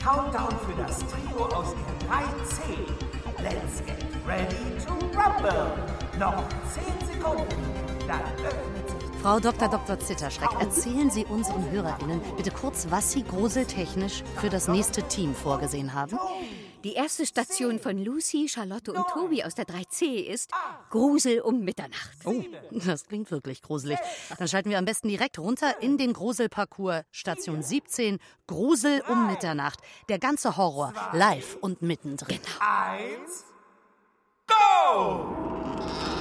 [0.04, 2.62] Countdown für das Trio aus der 3C.
[3.42, 5.72] Let's get ready to rumble.
[6.20, 7.48] Noch 10 Sekunden.
[8.08, 8.93] Dann öffnet sich
[9.24, 9.70] Frau Dr.
[9.70, 9.98] Dr.
[10.02, 15.94] Zitterschreck, erzählen Sie unseren HörerInnen bitte kurz, was Sie gruseltechnisch für das nächste Team vorgesehen
[15.94, 16.20] haben.
[16.84, 20.52] Die erste Station von Lucy, Charlotte und Tobi aus der 3C ist
[20.90, 22.18] Grusel um Mitternacht.
[22.26, 23.98] Oh, das klingt wirklich gruselig.
[24.38, 29.80] Dann schalten wir am besten direkt runter in den Gruselparcours Station 17, Grusel um Mitternacht.
[30.10, 32.42] Der ganze Horror, live und mittendrin.
[32.60, 33.46] Eins,
[34.48, 36.13] go!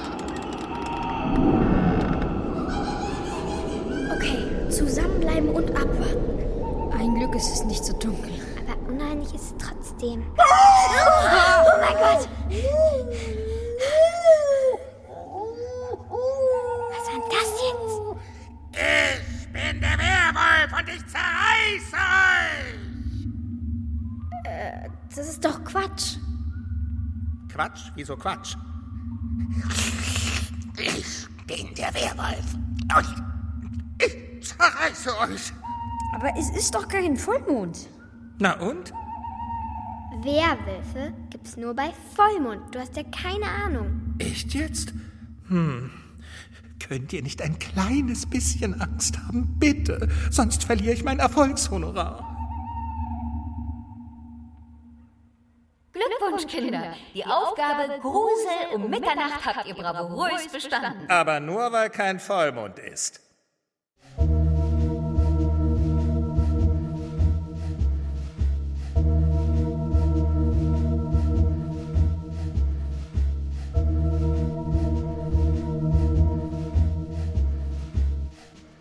[4.23, 6.93] Okay, zusammenbleiben und abwarten.
[6.97, 8.31] Ein Glück ist es nicht so dunkel.
[8.65, 10.23] Aber unheimlich ist es trotzdem.
[11.65, 12.29] Oh mein Gott!
[16.89, 17.97] Was war denn das jetzt?
[19.39, 22.83] Ich bin der Werwolf und ich zerreiße euch!
[24.45, 26.17] Äh, das ist doch Quatsch.
[27.51, 27.91] Quatsch?
[27.95, 28.55] Wieso Quatsch?
[30.77, 32.53] Ich bin der Werwolf
[32.95, 33.32] und ich
[34.43, 35.53] zerreiße euch!
[36.13, 37.87] Aber es ist doch kein Vollmond.
[38.39, 38.93] Na und?
[40.21, 42.73] Werwölfe gibt's nur bei Vollmond.
[42.73, 44.15] Du hast ja keine Ahnung.
[44.19, 44.93] Echt jetzt?
[45.47, 45.91] Hm.
[46.79, 49.57] Könnt ihr nicht ein kleines bisschen Angst haben?
[49.57, 50.09] Bitte.
[50.29, 52.29] Sonst verliere ich mein Erfolgshonorar.
[55.93, 56.93] Glückwunsch, Kinder.
[57.13, 61.09] Die Aufgabe Grusel um Mitternacht habt ihr bravourös bestanden.
[61.09, 63.21] Aber nur weil kein Vollmond ist.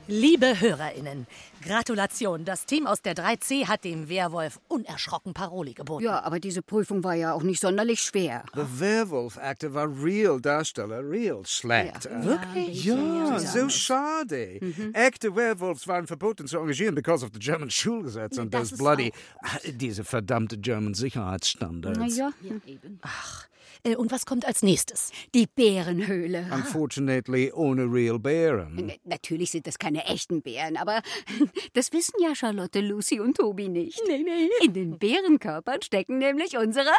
[0.06, 1.26] Liebe HörerInnen,
[1.62, 2.44] Gratulation.
[2.44, 6.04] Das Team aus der 3C hat dem Werwolf unerschrocken Paroli geboten.
[6.04, 8.44] Ja, aber diese Prüfung war ja auch nicht sonderlich schwer.
[8.54, 12.04] The Werewolf Actor war real Darsteller, real schlecht.
[12.04, 12.24] Ja.
[12.24, 12.84] Wirklich?
[12.84, 14.58] Ja, so schade.
[14.60, 14.92] Mhm.
[14.94, 18.78] Echte Werewolfs waren verboten zu engagieren because of the German Schulgesetz und Das those ist
[18.78, 19.12] bloody,
[19.72, 21.98] diese verdammte German Sicherheitsstandards.
[21.98, 22.30] Na ja.
[23.02, 23.46] Ach,
[23.84, 25.10] äh, und was kommt als nächstes?
[25.34, 26.46] Die Bärenhöhle.
[26.52, 28.78] Unfortunately, ohne real Bären.
[28.78, 31.02] N- Natürlich sind das keine echten Bären, aber
[31.74, 34.00] das wissen ja Charlotte, Lucy und Tobi nicht.
[34.06, 34.50] Nee, nee.
[34.62, 36.90] In den Bärenkörpern stecken nämlich unsere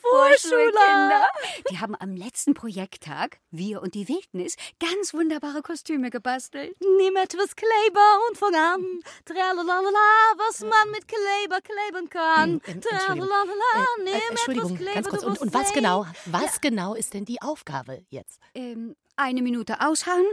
[0.00, 1.26] Vorschulkinder.
[1.70, 6.74] Die haben am letzten Projekttag, wir und die Wildnis, ganz wunderbare Kostüme gebastelt.
[6.80, 8.84] Nimm etwas Kleber und fang an.
[9.24, 12.50] Tralalala, was man mit Kleber kleben kann.
[12.50, 13.28] Ähm, Ähm, Entschuldigung.
[13.28, 15.22] Tralalala, Äh, nimm äh, etwas Entschuldigung, Kleber, ganz kurz.
[15.24, 16.06] Und- und was genau?
[16.26, 18.40] Was genau ist denn die Aufgabe jetzt?
[18.54, 20.26] Ähm, eine Minute ausharren,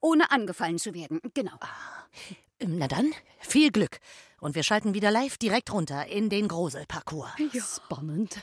[0.00, 1.20] ohne angefallen zu werden.
[1.34, 1.52] Genau.
[2.30, 3.98] Ähm, Na dann, viel Glück.
[4.40, 7.30] Und wir schalten wieder live direkt runter in den Gruselparcours.
[7.52, 8.42] Spannend.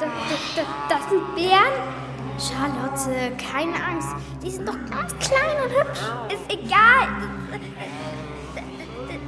[0.00, 1.72] Da, da, da, das sind Bären?
[2.38, 4.08] Charlotte, keine Angst.
[4.42, 6.00] Die sind doch ganz klein und hübsch.
[6.32, 7.08] Ist egal.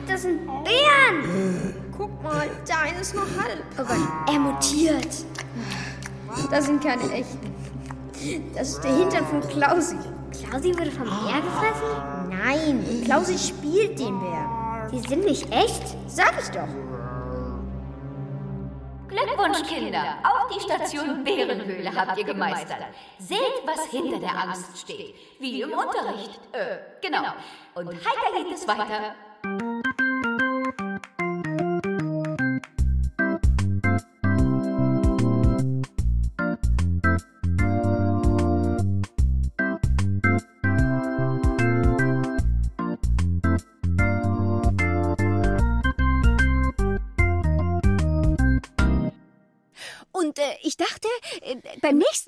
[0.06, 1.74] Das, sind Bären.
[1.96, 3.62] Guck mal, der eine ist noch halb.
[3.76, 5.24] Gott, er mutiert.
[6.50, 7.54] Das sind keine echten.
[8.54, 9.96] Das ist der Hintern von Klausi.
[10.32, 12.28] Klausi wurde vom Bär gefressen?
[12.30, 14.88] Nein, Klausi spielt den Bär.
[14.92, 15.82] Die sind nicht echt?
[16.06, 16.68] Sag ich doch.
[19.08, 20.18] Glückwunsch, Kinder!
[20.24, 22.78] Auch die Station Bärenhöhle habt ihr gemeistert.
[23.18, 25.14] Seht, was hinter der Angst steht.
[25.38, 26.40] Wie im Unterricht.
[26.52, 27.22] Äh, genau.
[27.74, 29.14] Und heiter geht es weiter.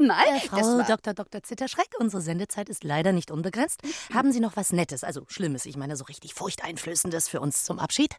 [0.07, 0.25] Mal.
[0.37, 1.15] Äh, Frau Dr.
[1.15, 1.43] Dr.
[1.43, 3.81] Zitterschreck, unsere Sendezeit ist leider nicht unbegrenzt.
[4.13, 7.79] Haben Sie noch was Nettes, also Schlimmes, ich meine so richtig Furchteinflößendes für uns zum
[7.79, 8.17] Abschied?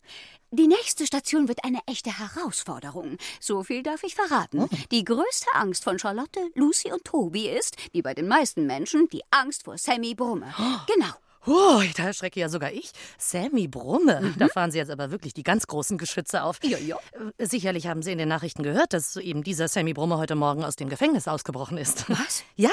[0.51, 3.17] Die nächste Station wird eine echte Herausforderung.
[3.39, 4.69] So viel darf ich verraten.
[4.91, 9.23] Die größte Angst von Charlotte, Lucy und Tobi ist, wie bei den meisten Menschen, die
[9.31, 10.53] Angst vor Sammy Brumme.
[10.87, 11.13] Genau.
[11.47, 12.91] Oh, da erschrecke ja sogar ich.
[13.17, 14.19] Sammy Brumme.
[14.21, 14.35] Mhm.
[14.37, 16.59] Da fahren Sie jetzt aber wirklich die ganz großen Geschütze auf.
[16.63, 16.97] Ja, ja.
[17.37, 20.65] Äh, sicherlich haben Sie in den Nachrichten gehört, dass eben dieser Sammy Brumme heute Morgen
[20.65, 22.09] aus dem Gefängnis ausgebrochen ist.
[22.09, 22.43] Was?
[22.55, 22.69] Ja.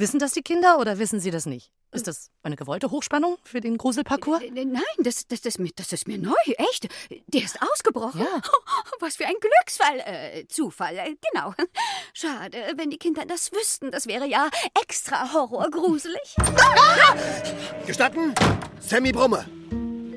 [0.00, 1.70] Wissen das die Kinder oder wissen Sie das nicht?
[1.92, 4.40] Ist das eine gewollte Hochspannung für den Gruselparcours?
[4.40, 6.88] Äh, nein, das, das, das, das ist mir neu, echt.
[7.26, 8.22] Der ist ausgebrochen.
[8.22, 8.40] Ja.
[9.00, 10.00] Was für ein Glücksfall.
[10.00, 11.52] Äh, Zufall, äh, genau.
[12.14, 13.90] Schade, wenn die Kinder das wüssten.
[13.90, 14.48] Das wäre ja
[14.80, 16.34] extra horrorgruselig.
[17.86, 18.34] Gestatten?
[18.80, 19.44] Sammy Brumme.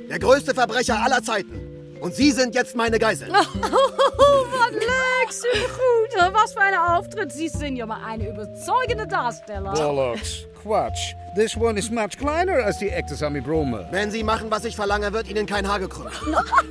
[0.10, 1.73] Der größte Verbrecher aller Zeiten.
[2.04, 3.30] Und Sie sind jetzt meine Geisel.
[4.26, 6.34] Oh, was du gut.
[6.34, 7.32] Was für ein Auftritt.
[7.32, 9.74] Sie sind ja mal eine überzeugende Darsteller.
[9.74, 10.46] Bollocks.
[10.62, 11.16] Quatsch.
[11.36, 13.88] This one is much kleiner als die echte Sammy Brumme.
[13.92, 16.14] Wenn Sie machen, was ich verlange, wird Ihnen kein Haar gekrümmt.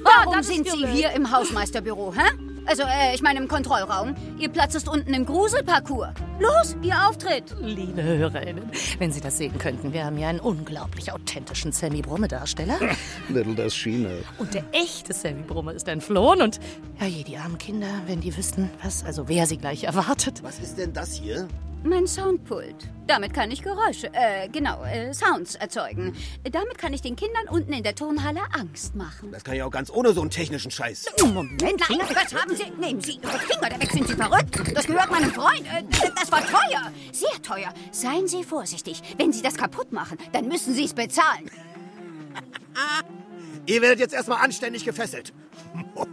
[0.04, 2.51] Warum sind Sie hier im Hausmeisterbüro, hä?
[2.66, 4.14] Also, äh, ich meine im Kontrollraum.
[4.38, 6.14] Ihr Platz ist unten im Gruselparcours.
[6.38, 7.54] Los, Ihr Auftritt.
[7.60, 12.78] Liebe HörerInnen, wenn Sie das sehen könnten, wir haben ja einen unglaublich authentischen Sammy Brumme-Darsteller.
[13.28, 14.10] Little does she know.
[14.38, 16.60] Und der echte Sammy Brumme ist entflohen und,
[17.00, 20.42] ja, je, die armen Kinder, wenn die wüssten, was, also wer sie gleich erwartet.
[20.42, 21.48] Was ist denn das hier?
[21.84, 22.76] Mein Soundpult.
[23.08, 26.14] Damit kann ich Geräusche, äh, genau, äh, Sounds erzeugen.
[26.50, 29.32] Damit kann ich den Kindern unten in der Turnhalle Angst machen.
[29.32, 31.06] Das kann ich auch ganz ohne so einen technischen Scheiß.
[31.20, 32.70] Moment, nein, was haben Sie?
[32.78, 34.76] Nehmen Sie Ihre Finger da weg, sind Sie verrückt?
[34.76, 35.62] Das gehört meinem Freund.
[35.66, 35.82] Äh,
[36.14, 37.74] das war teuer, sehr teuer.
[37.90, 39.02] Seien Sie vorsichtig.
[39.18, 41.50] Wenn Sie das kaputt machen, dann müssen Sie es bezahlen.
[43.66, 45.32] Ihr werdet jetzt erstmal anständig gefesselt.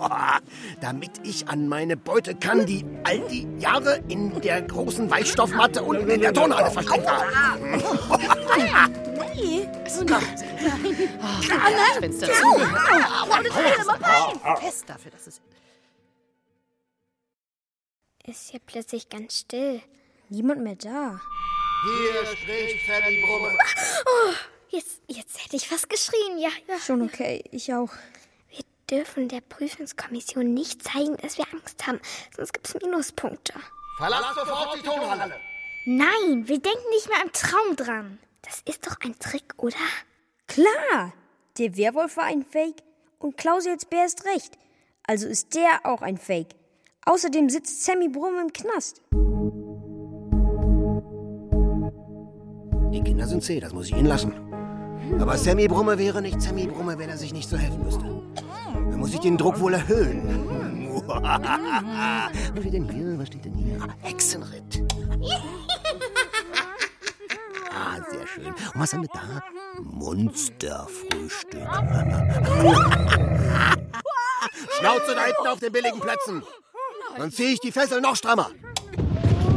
[0.81, 6.09] Damit ich an meine Beute kann, die all die Jahre in der großen Weichstoffmatte unten
[6.09, 7.25] in der Turnhalle versteckt war.
[9.35, 9.67] Nee.
[9.85, 10.11] Es kommt.
[10.11, 12.59] Das Fenster zu.
[14.61, 15.41] Fest dafür, dass es...
[18.25, 19.81] Ist hier plötzlich ganz still.
[20.29, 21.19] Niemand mehr da.
[21.83, 23.57] Hier spricht Sammy Brumme.
[24.05, 24.33] Oh,
[24.69, 26.79] jetzt, jetzt hätte ich fast geschrien, ja, ja.
[26.79, 27.91] Schon okay, ich auch.
[28.49, 31.99] Wir dürfen der Prüfungskommission nicht zeigen, dass wir Angst haben,
[32.35, 33.53] sonst gibt es Minuspunkte.
[33.97, 35.35] Verlasst sofort die Turnhalle.
[35.85, 38.19] Nein, wir denken nicht mehr im Traum dran.
[38.41, 39.75] Das ist doch ein Trick, oder?
[40.47, 41.13] Klar!
[41.57, 42.81] Der Werwolf war ein Fake
[43.19, 44.57] und Klaus jetzt Bär ist recht.
[45.03, 46.55] Also ist der auch ein Fake.
[47.05, 49.01] Außerdem sitzt Sammy Brumm im Knast.
[52.91, 54.48] Die Kinder sind zäh, das muss ich ihnen lassen.
[55.19, 58.03] Aber Sammy Brumme wäre nicht Sammy Brumme, wenn er sich nicht so helfen müsste.
[58.73, 60.89] Dann muss ich den Druck wohl erhöhen.
[61.07, 63.17] Was steht denn hier?
[63.17, 63.79] Was steht denn hier?
[63.81, 64.83] Ah, Hexenritt.
[67.71, 68.47] Ah, sehr schön.
[68.47, 69.41] Und was haben wir da?
[69.81, 71.61] Monsterfrühstück.
[74.79, 76.43] Schnauze da hinten auf den billigen Plätzen.
[77.17, 78.49] Dann ziehe ich die Fessel noch strammer.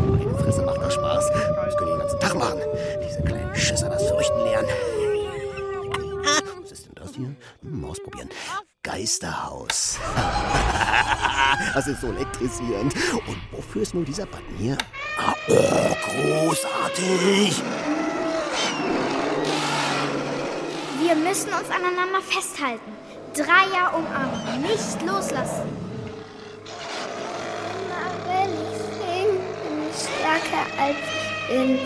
[0.08, 1.24] Meine Fresse macht das Spaß.
[7.22, 7.36] Hier?
[7.70, 8.28] Hm, ausprobieren.
[8.82, 9.98] Geisterhaus.
[11.74, 12.94] das ist so elektrisierend.
[13.26, 14.76] Und wofür ist nun dieser Button hier?
[15.16, 17.62] Ah, oh, großartig.
[21.00, 22.92] Wir müssen uns aneinander festhalten.
[23.34, 25.68] Dreier umarmen, nicht loslassen.
[27.78, 29.28] Immer wenn ich sing,
[29.62, 31.78] bin ich stärker als ich bin.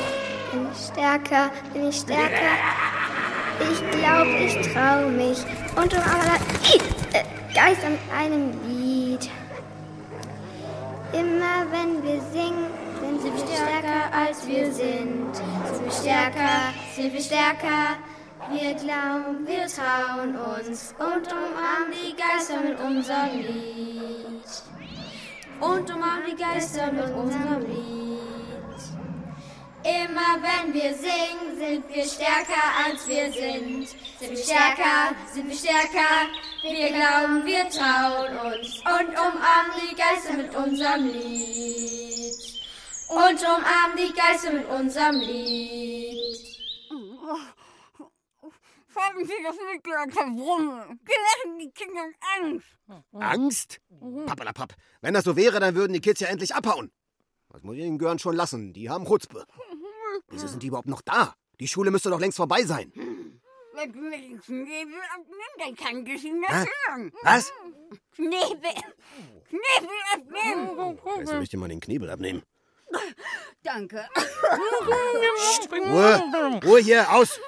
[0.52, 2.95] Bin ich stärker, bin ich stärker.
[3.60, 5.38] Ich glaube, ich traue mich.
[5.76, 6.00] Und um
[7.12, 9.30] äh, Geister mit einem Lied.
[11.12, 12.66] Immer wenn wir singen,
[13.00, 15.34] sind wir stärker als wir sind.
[15.34, 17.96] Sind wir stärker, sind wir stärker.
[18.50, 24.26] Wir glauben, wir trauen uns und umarmen die Geister mit unserem Lied.
[25.60, 28.05] Und umarmen die Geister mit unserem Lied.
[29.86, 33.86] Immer wenn wir singen, sind wir stärker als wir sind.
[34.18, 36.26] Sind wir stärker, sind wir stärker.
[36.62, 42.34] Wir glauben, wir trauen uns und umarmen die Geister mit unserem Lied.
[43.10, 46.16] Und umarmen die Geister mit unserem Lied.
[48.96, 50.98] Haben Sie das nicht gehört, Herr Brumme?
[51.04, 52.06] Wir lassen die Kinder
[52.40, 52.66] Angst.
[53.12, 53.80] Angst?
[54.26, 54.74] Pappalapapp.
[55.00, 56.90] Wenn das so wäre, dann würden die Kids ja endlich abhauen.
[57.50, 58.72] Das muss ich den Gören schon lassen.
[58.72, 59.46] Die haben Chutzpe.
[60.28, 61.34] Wieso sind die überhaupt noch da?
[61.60, 62.92] Die Schule müsste doch längst vorbei sein.
[63.74, 66.48] Wenn wir Knebel abnehmen, dann kann ich Ihnen Hä?
[66.48, 67.12] das sagen.
[67.22, 67.52] Was?
[68.14, 68.72] Knebel.
[69.48, 70.98] Knebel abnehmen.
[71.04, 72.42] Weißt du, möchte mal den Knebel abnehmen.
[73.62, 74.08] Danke.
[75.70, 76.60] Ruhe!
[76.64, 77.38] Ruhe hier, aus!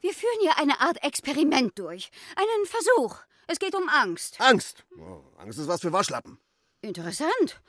[0.00, 2.10] Wir führen hier eine Art Experiment durch.
[2.36, 3.16] Einen Versuch.
[3.46, 4.40] Es geht um Angst.
[4.40, 4.84] Angst!
[4.98, 6.38] Oh, Angst ist was für Waschlappen.
[6.82, 7.62] Interessant.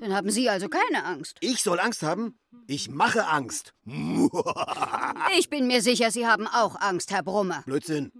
[0.00, 1.36] Dann haben Sie also keine Angst.
[1.40, 2.38] Ich soll Angst haben?
[2.66, 3.74] Ich mache Angst.
[5.38, 7.62] Ich bin mir sicher, Sie haben auch Angst, Herr Brummer.
[7.64, 8.10] Blödsinn.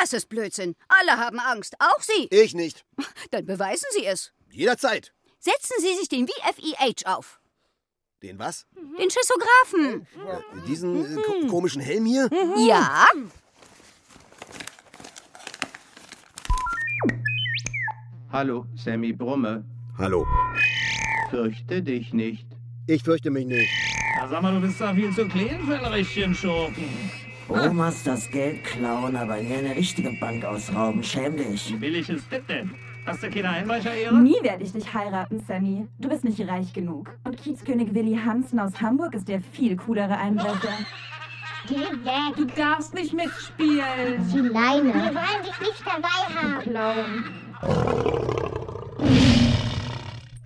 [0.00, 0.74] Das ist Blödsinn.
[0.88, 2.26] Alle haben Angst, auch Sie.
[2.30, 2.84] Ich nicht.
[3.30, 4.32] Dann beweisen Sie es.
[4.50, 5.12] Jederzeit.
[5.38, 7.40] Setzen Sie sich den VFEH auf.
[8.22, 8.66] Den was?
[8.98, 10.06] Den Schissographen.
[10.66, 12.28] Diesen äh, ko komischen Helm hier?
[12.66, 13.06] Ja.
[18.32, 19.64] Hallo, Sammy Brumme.
[19.98, 20.26] Hallo.
[21.30, 22.46] Fürchte dich nicht.
[22.86, 23.68] Ich fürchte mich nicht.
[24.16, 26.84] Ja, sag mal, du bist doch viel zu klein für einen richtigen Schurken.
[27.48, 31.02] Omas das Geld klauen, aber nie eine richtige Bank ausrauben.
[31.02, 31.72] Schäm dich.
[31.72, 32.72] Wie billig ist das denn?
[33.06, 34.16] Hast du keine Einbrecherehre?
[34.16, 35.86] Nie werde ich dich heiraten, Sammy.
[35.98, 37.16] Du bist nicht reich genug.
[37.24, 40.76] Und Kiezkönig Willi Hansen aus Hamburg ist der viel coolere Einbrecher.
[41.68, 42.36] Geh weg.
[42.36, 44.28] Du darfst nicht mitspielen.
[44.32, 44.94] Die Leine.
[44.94, 46.60] Wir wollen dich nicht dabei haben.
[46.62, 47.24] Clown.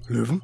[0.08, 0.42] Löwen?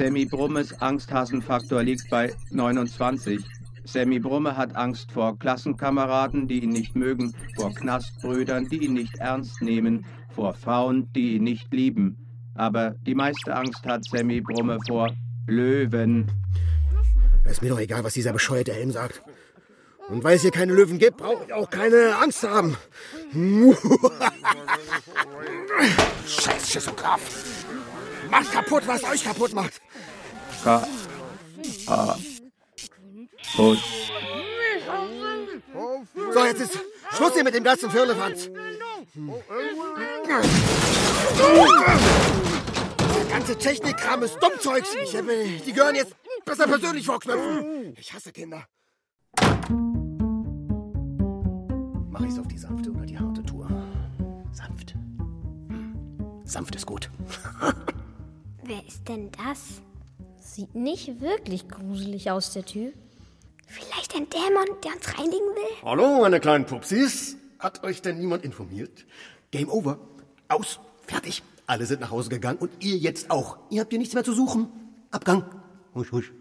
[0.00, 3.38] Sammy Brummes Angsthasenfaktor liegt bei 29.
[3.84, 9.18] Sammy Brumme hat Angst vor Klassenkameraden, die ihn nicht mögen, vor Knastbrüdern, die ihn nicht
[9.18, 12.16] ernst nehmen, vor Frauen, die ihn nicht lieben.
[12.54, 15.12] Aber die meiste Angst hat Sammy Brumme vor
[15.46, 16.32] Löwen.
[17.44, 19.22] Ist mir doch egal, was dieser bescheuerte Helm sagt.
[20.08, 22.74] Und weil es hier keine Löwen gibt, brauche ich auch keine Angst haben.
[26.26, 27.20] Scheiß Schissograph.
[28.30, 29.80] Macht kaputt, was euch kaputt macht.
[30.62, 30.86] Ka
[31.86, 32.16] A
[33.56, 33.78] Put.
[36.32, 36.78] So, jetzt ist
[37.12, 38.50] Schluss hier mit dem ganzen Firlefanz.
[43.16, 44.94] Der ganze Technikkram ist Dummzeugs.
[45.02, 45.10] Ich
[45.64, 47.94] die gehören jetzt besser persönlich vorknöpfen.
[47.98, 48.66] Ich hasse Kinder.
[52.10, 53.66] Mach ich's auf die sanfte oder die harte Tour?
[54.52, 54.92] Sanft.
[54.92, 56.42] Hm.
[56.44, 57.10] Sanft ist gut.
[58.64, 59.80] Wer ist denn das?
[60.52, 62.92] Sieht nicht wirklich gruselig aus, der Typ.
[63.68, 65.76] Vielleicht ein Dämon, der uns reinigen will?
[65.84, 67.36] Hallo, meine kleinen Pupsis.
[67.60, 69.06] Hat euch denn niemand informiert?
[69.52, 70.00] Game over.
[70.48, 70.80] Aus.
[71.06, 71.44] Fertig.
[71.68, 73.58] Alle sind nach Hause gegangen und ihr jetzt auch.
[73.70, 74.66] Ihr habt hier nichts mehr zu suchen.
[75.12, 75.44] Abgang.
[75.94, 76.32] Husch, husch.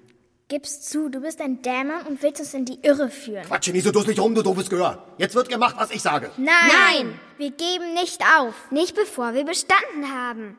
[0.47, 3.43] Gib's zu, du bist ein Dämon und willst uns in die Irre führen.
[3.43, 5.05] Quatsche nicht so dusselig rum, du doofes Gehör.
[5.19, 6.31] Jetzt wird gemacht, was ich sage.
[6.37, 6.47] Nein!
[6.47, 7.19] Nein!
[7.37, 8.55] Wir geben nicht auf.
[8.71, 10.57] Nicht bevor wir bestanden haben.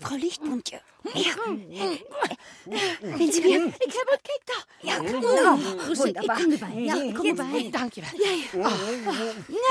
[0.00, 0.80] Frau Lichtmundje.
[3.02, 3.72] Wenn Sie mir...
[3.84, 4.54] Ich habe einen Cake da.
[4.82, 5.58] Ja, genau.
[5.98, 6.38] Wunderbar.
[6.38, 6.70] Ich komme bei.
[6.80, 7.70] Ja, ich komme bei.
[7.72, 8.02] Danke.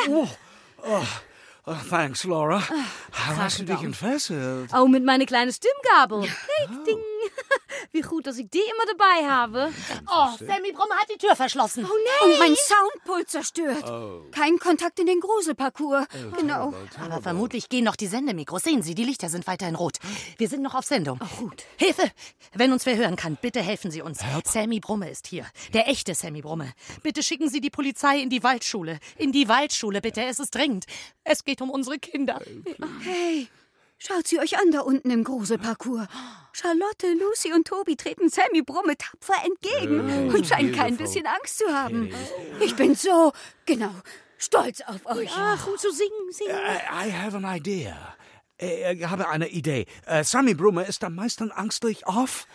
[0.08, 0.28] Oh,
[0.84, 1.04] oh,
[1.66, 2.62] oh, thanks, Laura.
[3.12, 4.72] Hast du dich entfesselt?
[4.74, 6.24] Oh, mit meine kleine Stimmgabel.
[6.24, 7.00] Hey, ding.
[7.92, 9.74] Wie gut, dass ich die immer dabei habe.
[10.08, 11.86] Oh, Sammy Brumme hat die Tür verschlossen.
[11.86, 12.32] Oh nein!
[12.32, 13.84] Und mein Soundpult zerstört.
[13.90, 14.24] Oh.
[14.32, 16.06] Kein Kontakt in den Gruselparcours.
[16.38, 16.74] genau.
[17.04, 18.64] Aber vermutlich gehen noch die Sendemikros.
[18.64, 19.98] Sehen Sie, die Lichter sind weiterhin rot.
[20.38, 21.20] Wir sind noch auf Sendung.
[21.22, 21.64] Ach gut.
[21.78, 22.10] Hilfe!
[22.54, 24.20] Wenn uns wer hören kann, bitte helfen Sie uns.
[24.46, 25.46] Sammy Brumme ist hier.
[25.74, 26.74] Der echte Sammy Brumme.
[27.04, 29.00] Bitte schicken Sie die Polizei in die Waldschule.
[29.18, 30.24] In die Waldschule, bitte.
[30.24, 30.86] Es ist dringend.
[31.24, 32.42] Es geht um unsere Kinder.
[33.02, 33.48] Hey,
[33.98, 36.08] schaut sie euch an da unten im Gruselparcours.
[36.54, 41.58] Charlotte, Lucy und Tobi treten Sammy Brumme tapfer entgegen Oh, und scheinen kein bisschen Angst
[41.58, 42.14] zu haben.
[42.62, 43.34] Ich bin so,
[43.66, 43.92] genau,
[44.38, 45.30] stolz auf euch.
[45.36, 46.56] Ach, und zu singen, singen.
[46.56, 48.16] I, I have an idea.
[48.58, 49.86] Äh, Ich habe eine Idee.
[50.06, 52.48] Äh, Sammy Brumme ist am meisten angstlich auf...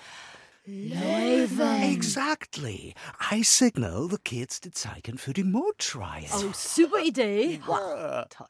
[0.67, 1.83] Löwen.
[1.95, 2.95] Exactly.
[3.33, 6.27] I signal the kids die Zeichen für die Mondschreie.
[6.33, 7.61] Oh, super Idee.
[7.67, 8.47] Wow, toll.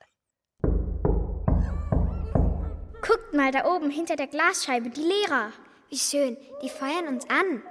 [3.03, 5.53] Guckt mal da oben hinter der Glasscheibe, die Lehrer.
[5.89, 7.63] Wie schön, die feuern uns an.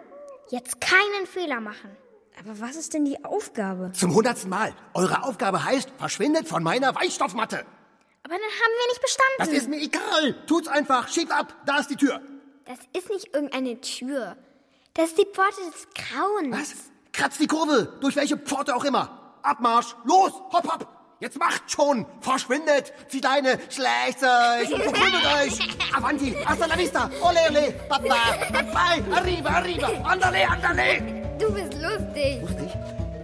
[0.50, 1.96] Jetzt keinen Fehler machen.
[2.40, 3.92] Aber was ist denn die Aufgabe?
[3.94, 4.74] Zum hundertsten Mal.
[4.94, 7.66] Eure Aufgabe heißt, verschwindet von meiner Weichstoffmatte.
[8.24, 9.36] Aber dann haben wir nicht bestanden.
[9.40, 10.46] Das ist mir egal.
[10.46, 11.08] Tut's einfach.
[11.08, 11.56] Schiebt ab.
[11.66, 12.22] Da ist die Tür.
[12.66, 14.38] Das ist nicht irgendeine Tür.
[14.94, 16.58] Das ist die Pforte des Grauens.
[16.58, 16.76] Was?
[17.12, 17.98] Kratzt die Kurve.
[18.02, 19.36] Durch welche Pforte auch immer.
[19.42, 19.96] Abmarsch.
[20.04, 20.32] Los.
[20.52, 20.88] Hopp, hopp.
[21.20, 22.06] Jetzt macht schon.
[22.22, 22.94] Verschwindet.
[23.10, 23.60] Zieht eine.
[23.70, 24.70] Schlecht euch.
[24.70, 25.60] Verschwindet euch.
[25.94, 26.34] Avanti.
[26.46, 27.10] Hasta la vista.
[27.22, 27.72] Ole, ole.
[27.90, 28.16] Papa.
[28.52, 29.04] Bye.
[29.18, 29.90] Arriba, arriba.
[30.06, 31.02] Andale, andale.
[31.38, 32.42] Du bist lustig.
[32.42, 32.72] Lustig?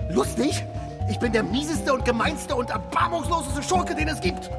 [0.10, 0.64] Lustig?
[1.10, 4.50] Ich bin der mieseste und gemeinste und erbarmungsloseste Schurke, den es gibt.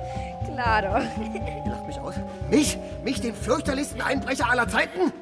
[0.54, 1.00] Klar doch.
[1.34, 2.14] Ihr lacht mich aus.
[2.48, 2.78] Mich?
[3.04, 5.12] Mich, den fürchterlichsten Einbrecher aller Zeiten?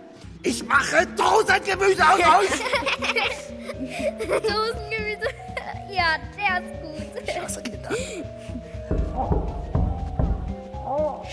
[0.44, 2.50] Ich mache Dosengemüse aus euch!
[4.28, 5.28] Dosengemüse.
[5.90, 6.93] Ja, der ist gut.
[7.22, 7.90] Ich hasse Kinder.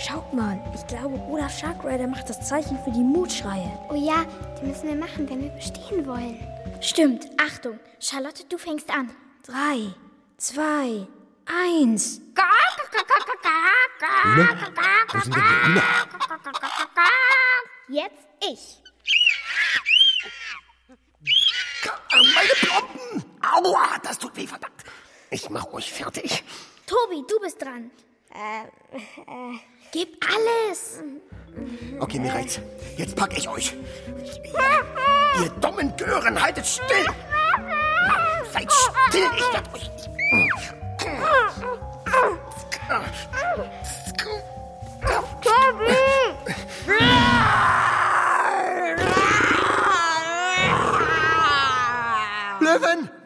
[0.03, 3.71] Schaut mal, ich glaube, Olaf Sharkrider macht das Zeichen für die Mutschreie.
[3.89, 4.25] Oh ja,
[4.59, 6.39] die müssen wir machen, wenn wir bestehen wollen.
[6.81, 7.27] Stimmt.
[7.39, 7.79] Achtung.
[7.99, 9.11] Charlotte, du fängst an.
[9.45, 9.93] Drei,
[10.37, 11.05] zwei,
[11.45, 12.19] eins.
[12.33, 12.45] Gak!
[14.23, 14.57] Hühner?
[15.13, 15.83] Wo sind denn die Hühner?
[17.89, 18.81] Jetzt ich.
[22.33, 23.23] Meine Plomben!
[23.41, 24.83] Aua, das tut weh, verdammt.
[25.33, 26.43] Ich mach euch fertig.
[26.85, 27.89] Tobi, du bist dran.
[28.33, 28.63] Äh,
[28.97, 29.57] äh,
[29.93, 30.99] gib alles.
[31.99, 32.59] Okay, mir reicht's.
[32.97, 33.73] Jetzt pack ich euch.
[35.41, 37.05] Ihr dummen Gören, haltet still!
[38.51, 38.69] Seid
[39.09, 39.89] still, ich werd euch...
[52.59, 53.20] Löwen!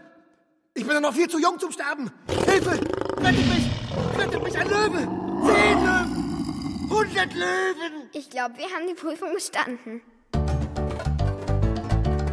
[0.78, 2.12] Ich bin doch noch viel zu jung zum Sterben!
[2.28, 2.72] Hilfe!
[2.72, 3.70] Rettet mich!
[4.18, 5.08] Rettet mich, ein Löwe!
[5.46, 6.90] Zehn Löwen!
[6.90, 8.10] Hundert Löwen!
[8.12, 10.02] Ich glaube, wir haben die Prüfung bestanden.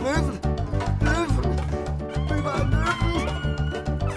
[0.01, 0.41] Löwen!
[1.03, 1.57] Löwen!
[2.37, 4.09] Überall Löwen!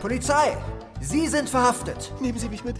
[0.00, 0.56] Polizei!
[1.00, 2.12] Sie sind verhaftet.
[2.20, 2.76] Nehmen Sie mich mit.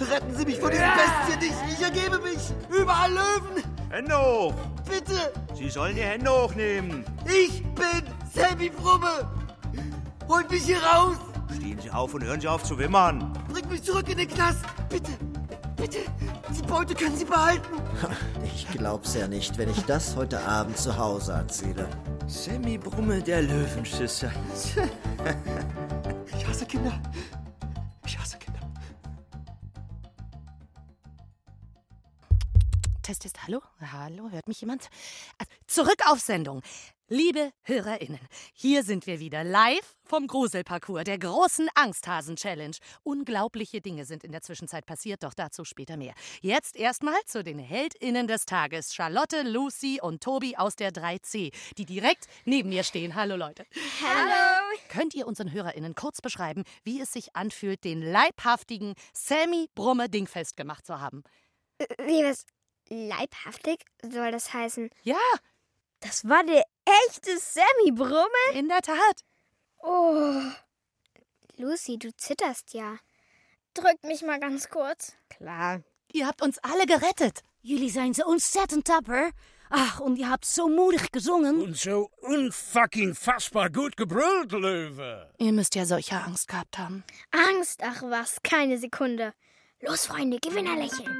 [0.00, 1.40] Retten Sie mich vor diesen Bestien.
[1.40, 2.52] Ich, ich ergebe mich.
[2.68, 3.62] Überall Löwen.
[3.90, 4.54] Hände hoch!
[4.90, 5.32] Bitte!
[5.54, 7.04] Sie sollen die Hände hochnehmen.
[7.26, 8.02] Ich bin
[8.34, 9.41] Sammy Brumme.
[10.32, 11.16] Holt mich hier raus.
[11.54, 13.30] Stehen Sie auf und hören Sie auf zu wimmern.
[13.52, 14.64] Bringt mich zurück in den Knast.
[14.88, 15.12] Bitte,
[15.76, 15.98] bitte.
[16.56, 17.68] Die Beute können Sie behalten.
[18.44, 21.86] Ich glaub's ja nicht, wenn ich das heute Abend zu Hause erzähle.
[22.26, 24.32] Sammy Brumme, der Löwenschisser.
[26.34, 26.98] Ich hasse Kinder.
[28.06, 28.60] Ich hasse Kinder.
[33.02, 33.60] Test, Test, hallo?
[33.92, 34.88] Hallo, hört mich jemand?
[35.38, 36.62] Äh, Zurück auf Sendung.
[37.12, 42.74] Liebe HörerInnen, hier sind wir wieder live vom Gruselparcours der großen Angsthasen-Challenge.
[43.02, 46.14] Unglaubliche Dinge sind in der Zwischenzeit passiert, doch dazu später mehr.
[46.40, 48.94] Jetzt erstmal zu den HeldInnen des Tages.
[48.94, 53.14] Charlotte, Lucy und Tobi aus der 3C, die direkt neben mir stehen.
[53.14, 53.66] Hallo Leute.
[54.00, 54.78] Hallo.
[54.88, 60.56] Könnt ihr unseren HörerInnen kurz beschreiben, wie es sich anfühlt, den leibhaftigen Sammy Brumme dingfest
[60.56, 61.24] gemacht zu haben?
[61.78, 62.46] Wie was?
[62.88, 64.88] Leibhaftig soll das heißen?
[65.02, 65.18] Ja.
[66.00, 68.28] Das war der echte Sammy Brumme?
[68.54, 69.24] In der Tat.
[69.82, 70.40] Oh.
[71.56, 72.98] Lucy, du zitterst ja.
[73.74, 75.12] Drückt mich mal ganz kurz.
[75.28, 75.82] Klar.
[76.12, 77.42] Ihr habt uns alle gerettet.
[77.62, 79.30] Jullie zijn zo ontzettend tapper.
[79.70, 81.62] Ach, und ihr habt so mutig gesungen.
[81.62, 85.32] Und so unfucking fassbar gut gebrüllt, Löwe.
[85.38, 87.04] Ihr müsst ja solche Angst gehabt haben.
[87.30, 89.32] Angst, ach was, keine Sekunde.
[89.80, 91.16] Los, Freunde, Gewinnerlächeln.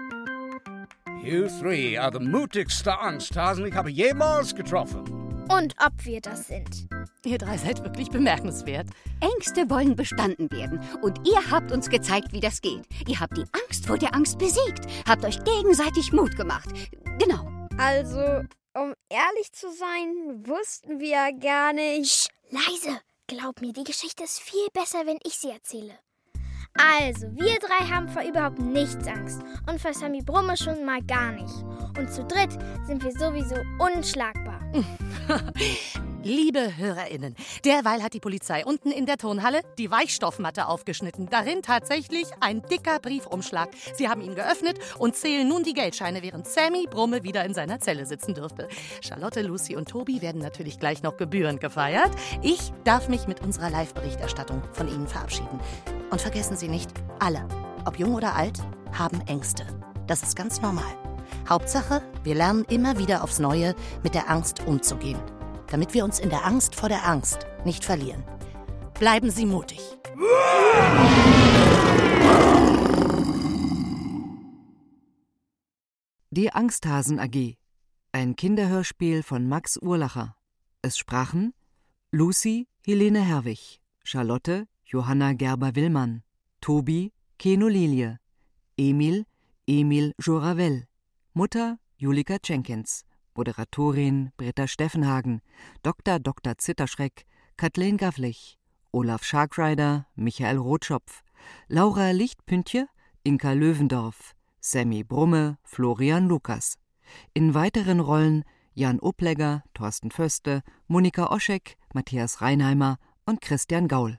[1.22, 5.21] You three are the mutigste Angsthasen ich habe jemals getroffen.
[5.52, 6.88] Und ob wir das sind.
[7.24, 8.86] Ihr drei seid wirklich bemerkenswert.
[9.20, 10.80] Ängste wollen bestanden werden.
[11.02, 12.86] Und ihr habt uns gezeigt, wie das geht.
[13.06, 14.86] Ihr habt die Angst vor der Angst besiegt.
[15.06, 16.70] Habt euch gegenseitig Mut gemacht.
[17.18, 17.50] Genau.
[17.76, 18.44] Also,
[18.74, 22.28] um ehrlich zu sein, wussten wir ja gar nicht.
[22.50, 23.00] Leise.
[23.26, 25.98] Glaub mir, die Geschichte ist viel besser, wenn ich sie erzähle.
[26.74, 29.42] Also, wir drei haben vor überhaupt nichts Angst.
[29.70, 31.54] Und vor Sammy Brumme schon mal gar nicht.
[31.98, 34.60] Und zu dritt sind wir sowieso unschlagbar.
[36.24, 37.34] Liebe HörerInnen,
[37.64, 41.28] derweil hat die Polizei unten in der Turnhalle die Weichstoffmatte aufgeschnitten.
[41.28, 43.70] Darin tatsächlich ein dicker Briefumschlag.
[43.94, 47.80] Sie haben ihn geöffnet und zählen nun die Geldscheine, während Sammy Brumme wieder in seiner
[47.80, 48.68] Zelle sitzen dürfte.
[49.00, 52.12] Charlotte, Lucy und Tobi werden natürlich gleich noch gebührend gefeiert.
[52.40, 55.58] Ich darf mich mit unserer Live-Berichterstattung von Ihnen verabschieden.
[56.10, 57.48] Und vergessen Sie nicht, alle,
[57.84, 58.60] ob jung oder alt,
[58.92, 59.66] haben Ängste.
[60.06, 61.01] Das ist ganz normal.
[61.48, 65.20] Hauptsache, wir lernen immer wieder aufs Neue mit der Angst umzugehen,
[65.70, 68.24] damit wir uns in der Angst vor der Angst nicht verlieren.
[68.98, 69.80] Bleiben Sie mutig.
[76.30, 77.56] Die Angsthasen AG.
[78.12, 80.36] Ein Kinderhörspiel von Max Urlacher.
[80.80, 81.52] Es sprachen
[82.10, 86.22] Lucy Helene Herwig, Charlotte Johanna Gerber-Willmann,
[86.60, 88.18] Tobi Keno Lilie,
[88.76, 89.26] Emil
[89.66, 90.86] Emil Joravel,
[91.34, 95.40] Mutter Julika Jenkins, Moderatorin Britta Steffenhagen,
[95.82, 96.18] Dr.
[96.18, 96.58] Dr.
[96.58, 97.24] Zitterschreck
[97.56, 98.58] Kathleen Gavlich,
[98.92, 101.22] Olaf Sharkrider Michael Rotschopf,
[101.68, 102.86] Laura Lichtpüntje
[103.24, 106.76] Inka Löwendorf, Sammy Brumme Florian Lukas.
[107.32, 114.18] In weiteren Rollen Jan Oplegger, Thorsten Föste, Monika Oschek, Matthias Reinheimer und Christian Gaul.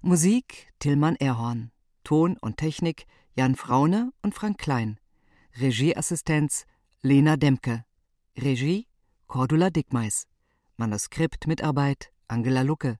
[0.00, 1.72] Musik Tillmann Erhorn.
[2.04, 3.08] Ton und Technik
[3.38, 4.98] Jan Fraune und Frank Klein.
[5.60, 6.64] Regieassistenz
[7.02, 7.84] Lena Demke.
[8.34, 8.86] Regie
[9.26, 10.26] Cordula Dickmeis.
[10.78, 12.98] Manuskriptmitarbeit Angela Lucke.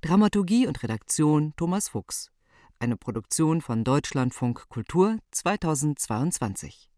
[0.00, 2.32] Dramaturgie und Redaktion Thomas Fuchs.
[2.80, 6.90] Eine Produktion von Deutschlandfunk Kultur 2022.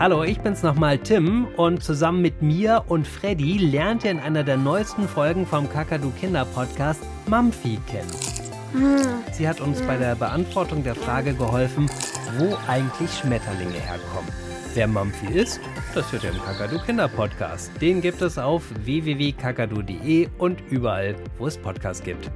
[0.00, 4.44] Hallo, ich bin's nochmal Tim und zusammen mit mir und Freddy lernt ihr in einer
[4.44, 9.18] der neuesten Folgen vom Kakadu Kinder Podcast Mamfi kennen.
[9.32, 11.90] Sie hat uns bei der Beantwortung der Frage geholfen,
[12.36, 14.30] wo eigentlich Schmetterlinge herkommen.
[14.74, 15.58] Wer Mamfi ist,
[15.96, 17.72] das hört ihr im Kakadu Kinder Podcast.
[17.80, 22.30] Den gibt es auf www.kakadu.de und überall, wo es Podcasts gibt.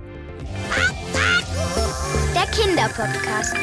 [2.34, 3.54] Der Kinderpodcast.